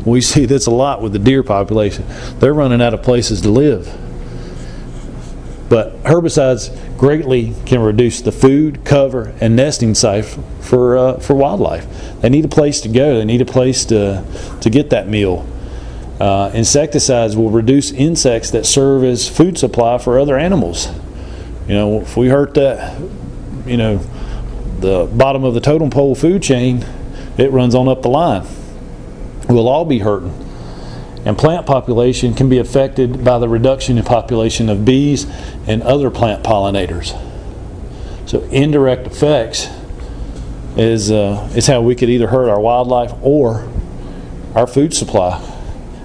we 0.07 0.21
see 0.21 0.45
this 0.45 0.65
a 0.65 0.71
lot 0.71 1.01
with 1.01 1.13
the 1.13 1.19
deer 1.19 1.43
population 1.43 2.05
they're 2.39 2.53
running 2.53 2.81
out 2.81 2.93
of 2.93 3.03
places 3.03 3.41
to 3.41 3.49
live 3.49 3.87
But 5.69 6.01
herbicides 6.03 6.71
greatly 6.97 7.53
can 7.65 7.81
reduce 7.81 8.21
the 8.21 8.31
food, 8.31 8.85
cover, 8.85 9.33
and 9.41 9.55
nesting 9.55 9.95
site 9.95 10.25
for 10.61 10.97
uh, 10.97 11.19
for 11.19 11.33
wildlife. 11.35 11.85
They 12.21 12.29
need 12.29 12.45
a 12.45 12.49
place 12.49 12.81
to 12.81 12.89
go. 12.89 13.17
They 13.17 13.25
need 13.25 13.41
a 13.41 13.45
place 13.45 13.83
to 13.85 14.23
to 14.61 14.69
get 14.69 14.91
that 14.91 15.07
meal. 15.09 15.45
Uh, 16.21 16.51
insecticides 16.53 17.35
will 17.35 17.51
reduce 17.51 17.91
insects 17.91 18.51
that 18.51 18.65
serve 18.65 19.03
as 19.03 19.27
food 19.27 19.57
supply 19.57 19.97
for 19.97 20.17
other 20.19 20.37
animals. 20.37 20.87
You 21.67 21.75
know, 21.75 22.01
if 22.01 22.15
we 22.15 22.29
hurt 22.29 22.53
that, 22.53 22.99
you 23.65 23.77
know, 23.77 23.97
the 24.79 25.05
bottom 25.13 25.43
of 25.43 25.53
the 25.53 25.59
totem 25.59 25.89
pole 25.89 26.15
food 26.15 26.41
chain, 26.41 26.85
it 27.37 27.51
runs 27.51 27.75
on 27.75 27.87
up 27.89 28.01
the 28.01 28.09
line. 28.09 28.47
We'll 29.49 29.67
all 29.67 29.85
be 29.85 29.99
hurting. 29.99 30.33
And 31.25 31.37
plant 31.37 31.65
population 31.65 32.33
can 32.33 32.47
be 32.47 32.57
affected 32.57 33.23
by 33.23 33.39
the 33.39 33.49
reduction 33.49 33.97
in 33.97 34.03
population 34.03 34.69
of 34.69 34.85
bees 34.85 35.25
and 35.65 35.81
other 35.83 36.09
plant 36.09 36.43
pollinators. 36.43 37.19
So 38.27 38.41
indirect 38.43 39.07
effects 39.07 39.67
is, 40.77 41.11
uh, 41.11 41.49
is 41.55 41.67
how 41.67 41.81
we 41.81 41.95
could 41.95 42.09
either 42.09 42.27
hurt 42.27 42.49
our 42.49 42.59
wildlife 42.59 43.13
or 43.21 43.67
our 44.53 44.67
food 44.67 44.93
supply. 44.93 45.41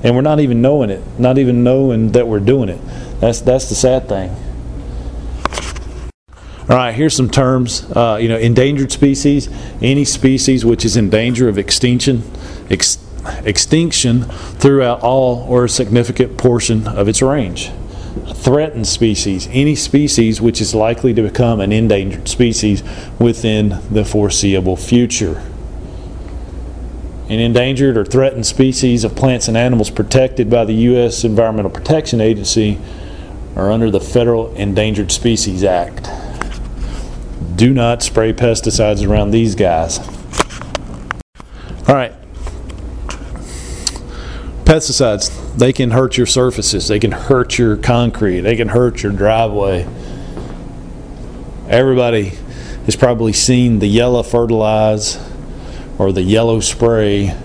And 0.02 0.16
we're 0.16 0.22
not 0.22 0.40
even 0.40 0.62
knowing 0.62 0.90
it, 0.90 1.02
not 1.18 1.38
even 1.38 1.62
knowing 1.62 2.12
that 2.12 2.26
we're 2.26 2.40
doing 2.40 2.68
it. 2.68 2.80
That's, 3.20 3.40
that's 3.40 3.68
the 3.68 3.74
sad 3.74 4.08
thing. 4.08 4.34
All 6.68 6.76
right, 6.76 6.94
here's 6.94 7.14
some 7.14 7.28
terms. 7.28 7.84
Uh, 7.90 8.18
you 8.20 8.28
know, 8.28 8.38
endangered 8.38 8.92
species, 8.92 9.48
any 9.80 10.04
species 10.04 10.64
which 10.64 10.84
is 10.84 10.96
in 10.96 11.10
danger 11.10 11.48
of 11.48 11.58
extinction, 11.58 12.22
ex 12.70 12.98
extinction 13.44 14.22
throughout 14.24 15.00
all 15.00 15.44
or 15.48 15.64
a 15.64 15.68
significant 15.68 16.36
portion 16.36 16.86
of 16.86 17.08
its 17.08 17.22
range. 17.22 17.70
Threatened 18.34 18.86
species, 18.86 19.48
any 19.50 19.74
species 19.74 20.40
which 20.40 20.60
is 20.60 20.74
likely 20.74 21.14
to 21.14 21.22
become 21.22 21.60
an 21.60 21.72
endangered 21.72 22.28
species 22.28 22.82
within 23.18 23.80
the 23.90 24.04
foreseeable 24.04 24.76
future. 24.76 25.42
An 27.28 27.38
endangered 27.38 27.96
or 27.96 28.04
threatened 28.04 28.44
species 28.44 29.04
of 29.04 29.16
plants 29.16 29.48
and 29.48 29.56
animals 29.56 29.88
protected 29.88 30.50
by 30.50 30.64
the 30.64 30.74
U.S. 30.74 31.24
Environmental 31.24 31.70
Protection 31.70 32.20
Agency 32.20 32.78
are 33.56 33.70
under 33.70 33.90
the 33.90 34.00
Federal 34.00 34.54
Endangered 34.54 35.10
Species 35.10 35.64
Act 35.64 36.08
do 37.62 37.72
not 37.72 38.02
spray 38.02 38.32
pesticides 38.32 39.08
around 39.08 39.30
these 39.30 39.54
guys. 39.54 40.00
All 41.88 41.94
right. 41.94 42.12
Pesticides, 44.72 45.54
they 45.58 45.70
can 45.70 45.90
hurt 45.90 46.16
your 46.16 46.24
surfaces. 46.24 46.88
They 46.88 46.98
can 46.98 47.12
hurt 47.12 47.58
your 47.58 47.76
concrete. 47.76 48.40
They 48.40 48.56
can 48.56 48.68
hurt 48.68 49.02
your 49.02 49.12
driveway. 49.12 49.86
Everybody 51.68 52.32
has 52.86 52.96
probably 52.96 53.34
seen 53.34 53.80
the 53.80 53.86
yellow 53.86 54.22
fertilize 54.22 55.18
or 55.98 56.10
the 56.10 56.22
yellow 56.22 56.60
spray 56.60 57.36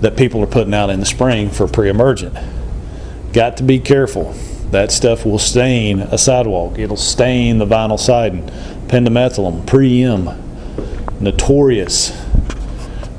that 0.00 0.16
people 0.16 0.42
are 0.42 0.48
putting 0.48 0.74
out 0.74 0.90
in 0.90 0.98
the 0.98 1.06
spring 1.06 1.48
for 1.48 1.68
pre-emergent. 1.68 2.36
Got 3.32 3.56
to 3.58 3.62
be 3.62 3.78
careful. 3.78 4.32
That 4.72 4.90
stuff 4.90 5.24
will 5.24 5.38
stain 5.38 6.00
a 6.00 6.18
sidewalk. 6.18 6.80
It'll 6.80 6.96
stain 6.96 7.58
the 7.58 7.66
vinyl 7.66 8.00
siding 8.00 8.48
pendimethalin, 8.88 9.64
pre-M, 9.64 10.28
notorious 11.20 12.10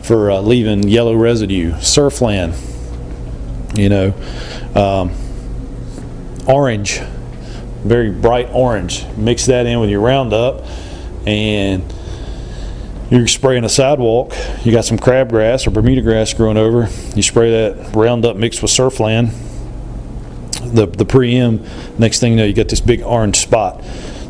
for 0.02 0.30
uh, 0.30 0.42
leaving 0.42 0.90
yellow 0.90 1.16
residue. 1.16 1.72
Surflan, 1.76 2.54
you 3.76 3.90
know, 3.90 4.14
um, 4.76 5.12
orange, 6.48 7.00
very 7.84 8.12
bright 8.12 8.50
orange. 8.52 9.06
Mix 9.18 9.46
that 9.48 9.66
in 9.66 9.80
with 9.80 9.90
your 9.90 10.02
Roundup, 10.02 10.66
and 11.26 11.84
you're 13.10 13.28
spraying 13.28 13.64
a 13.64 13.70
sidewalk. 13.70 14.34
You 14.64 14.72
got 14.72 14.86
some 14.86 14.98
crabgrass 14.98 15.68
or 15.68 15.72
Bermuda 15.72 16.02
grass 16.02 16.34
growing 16.34 16.58
over. 16.58 16.90
You 17.16 17.22
spray 17.22 17.52
that 17.52 17.96
Roundup 17.96 18.38
mixed 18.38 18.62
with 18.62 18.72
Surflan. 18.72 19.32
The 20.74 20.88
the 20.88 21.06
pre-M. 21.06 21.64
Next 22.00 22.20
thing 22.20 22.32
you 22.32 22.38
know, 22.38 22.46
you 22.46 22.54
got 22.54 22.70
this 22.70 22.82
big 22.82 23.02
orange 23.04 23.38
spot 23.38 23.84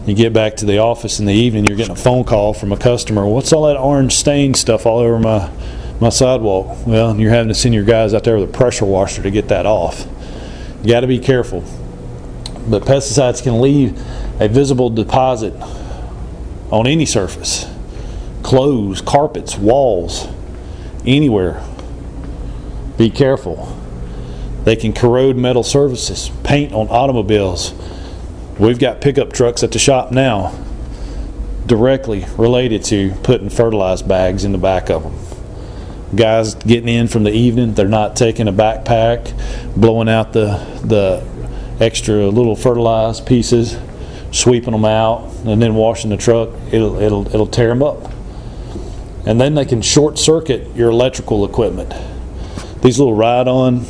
you 0.05 0.13
get 0.13 0.33
back 0.33 0.57
to 0.57 0.65
the 0.65 0.77
office 0.77 1.19
in 1.19 1.25
the 1.25 1.33
evening, 1.33 1.65
you're 1.65 1.77
getting 1.77 1.93
a 1.93 1.95
phone 1.95 2.23
call 2.23 2.53
from 2.53 2.71
a 2.71 2.77
customer. 2.77 3.25
What's 3.25 3.51
all 3.51 3.65
that 3.67 3.77
orange 3.77 4.13
stain 4.13 4.53
stuff 4.53 4.85
all 4.85 4.99
over 4.99 5.17
my 5.17 5.49
my 5.99 6.09
sidewalk? 6.09 6.85
Well, 6.85 7.15
you're 7.19 7.31
having 7.31 7.49
to 7.49 7.53
send 7.53 7.73
your 7.73 7.83
guys 7.83 8.13
out 8.13 8.23
there 8.23 8.37
with 8.37 8.49
a 8.49 8.53
pressure 8.53 8.85
washer 8.85 9.23
to 9.23 9.31
get 9.31 9.47
that 9.49 9.65
off. 9.65 10.07
You 10.81 10.89
got 10.89 11.01
to 11.01 11.07
be 11.07 11.19
careful. 11.19 11.63
But 12.67 12.83
pesticides 12.83 13.43
can 13.43 13.61
leave 13.61 13.99
a 14.39 14.47
visible 14.47 14.89
deposit 14.89 15.53
on 16.71 16.87
any 16.87 17.05
surface 17.05 17.69
clothes, 18.43 19.01
carpets, 19.01 19.57
walls, 19.57 20.27
anywhere. 21.05 21.63
Be 22.97 23.09
careful. 23.09 23.75
They 24.63 24.75
can 24.75 24.93
corrode 24.93 25.35
metal 25.35 25.63
surfaces, 25.63 26.31
paint 26.43 26.73
on 26.73 26.87
automobiles, 26.89 27.73
We've 28.57 28.79
got 28.79 29.01
pickup 29.01 29.33
trucks 29.33 29.63
at 29.63 29.73
the 29.73 29.79
shop 29.79 30.13
now 30.13 30.57
directly 31.65 32.25
related 32.37 32.85
to 32.85 33.11
putting 33.21 33.49
fertilized 33.49 34.07
bags 34.07 34.45
in 34.45 34.53
the 34.53 34.57
back 34.57 34.89
of 34.89 35.03
them. 35.03 35.13
Guys 36.13 36.53
getting 36.55 36.87
in 36.87 37.07
from 37.07 37.23
the 37.23 37.31
evening, 37.31 37.73
they're 37.73 37.87
not 37.87 38.15
taking 38.15 38.47
a 38.47 38.53
backpack, 38.53 39.33
blowing 39.75 40.07
out 40.07 40.33
the 40.33 40.57
the 40.83 41.23
extra 41.83 42.27
little 42.27 42.55
fertilized 42.55 43.25
pieces, 43.25 43.77
sweeping 44.31 44.71
them 44.71 44.85
out, 44.85 45.29
and 45.45 45.61
then 45.61 45.75
washing 45.75 46.11
the 46.11 46.17
truck. 46.17 46.49
It'll 46.71 46.97
it'll 47.01 47.27
it'll 47.27 47.47
tear 47.47 47.69
them 47.69 47.81
up, 47.81 48.11
and 49.25 49.41
then 49.41 49.55
they 49.55 49.65
can 49.65 49.81
short 49.81 50.19
circuit 50.19 50.73
your 50.75 50.91
electrical 50.91 51.43
equipment. 51.43 51.93
These 52.81 52.99
little 52.99 53.15
ride-on 53.15 53.83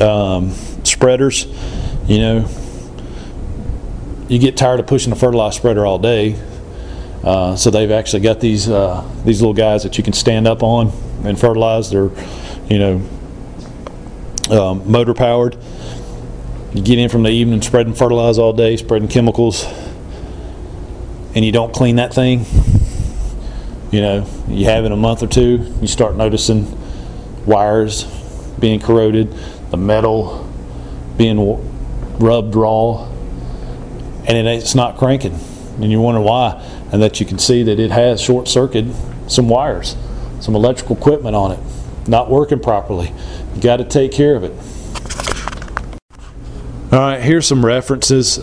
um, 0.00 0.50
spreaders, 0.82 1.46
you 2.06 2.18
know, 2.18 2.48
you 4.28 4.40
get 4.40 4.56
tired 4.56 4.80
of 4.80 4.88
pushing 4.88 5.12
a 5.12 5.16
fertilizer 5.16 5.58
spreader 5.58 5.86
all 5.86 5.98
day. 6.00 6.36
Uh, 7.24 7.56
so 7.56 7.70
they've 7.70 7.90
actually 7.90 8.20
got 8.20 8.40
these 8.40 8.68
uh, 8.68 9.02
these 9.24 9.40
little 9.40 9.54
guys 9.54 9.82
that 9.82 9.96
you 9.96 10.04
can 10.04 10.12
stand 10.12 10.46
up 10.46 10.62
on 10.62 10.92
and 11.24 11.38
fertilize. 11.38 11.90
They're, 11.90 12.10
you 12.68 12.78
know, 12.78 13.08
um, 14.50 14.90
motor 14.90 15.14
powered. 15.14 15.56
You 16.74 16.82
get 16.82 16.98
in 16.98 17.08
from 17.08 17.22
the 17.22 17.30
evening 17.30 17.62
spreading 17.62 17.94
fertilizer 17.94 18.42
all 18.42 18.52
day, 18.52 18.76
spreading 18.76 19.08
chemicals, 19.08 19.64
and 21.34 21.44
you 21.44 21.52
don't 21.52 21.72
clean 21.72 21.96
that 21.96 22.12
thing. 22.12 22.44
You 23.90 24.00
know, 24.00 24.26
you 24.48 24.66
have 24.66 24.84
in 24.84 24.92
a 24.92 24.96
month 24.96 25.22
or 25.22 25.28
two, 25.28 25.72
you 25.80 25.86
start 25.86 26.16
noticing 26.16 26.66
wires 27.46 28.04
being 28.58 28.80
corroded, 28.80 29.32
the 29.70 29.76
metal 29.76 30.50
being 31.16 31.38
rubbed 32.18 32.54
raw 32.54 33.08
and 34.26 34.36
it, 34.38 34.46
it's 34.46 34.74
not 34.74 34.96
cranking. 34.96 35.38
And 35.80 35.90
you 35.90 36.00
wonder 36.00 36.20
why, 36.20 36.62
and 36.94 37.02
that 37.02 37.18
you 37.18 37.26
can 37.26 37.40
see 37.40 37.64
that 37.64 37.80
it 37.80 37.90
has 37.90 38.20
short 38.20 38.46
circuited 38.46 38.94
some 39.26 39.48
wires, 39.48 39.96
some 40.38 40.54
electrical 40.54 40.96
equipment 40.96 41.34
on 41.34 41.50
it, 41.50 41.58
not 42.06 42.30
working 42.30 42.60
properly. 42.60 43.12
You 43.56 43.60
got 43.60 43.78
to 43.78 43.84
take 43.84 44.12
care 44.12 44.36
of 44.36 44.44
it. 44.44 44.52
All 46.92 47.00
right, 47.00 47.20
here's 47.20 47.48
some 47.48 47.66
references. 47.66 48.38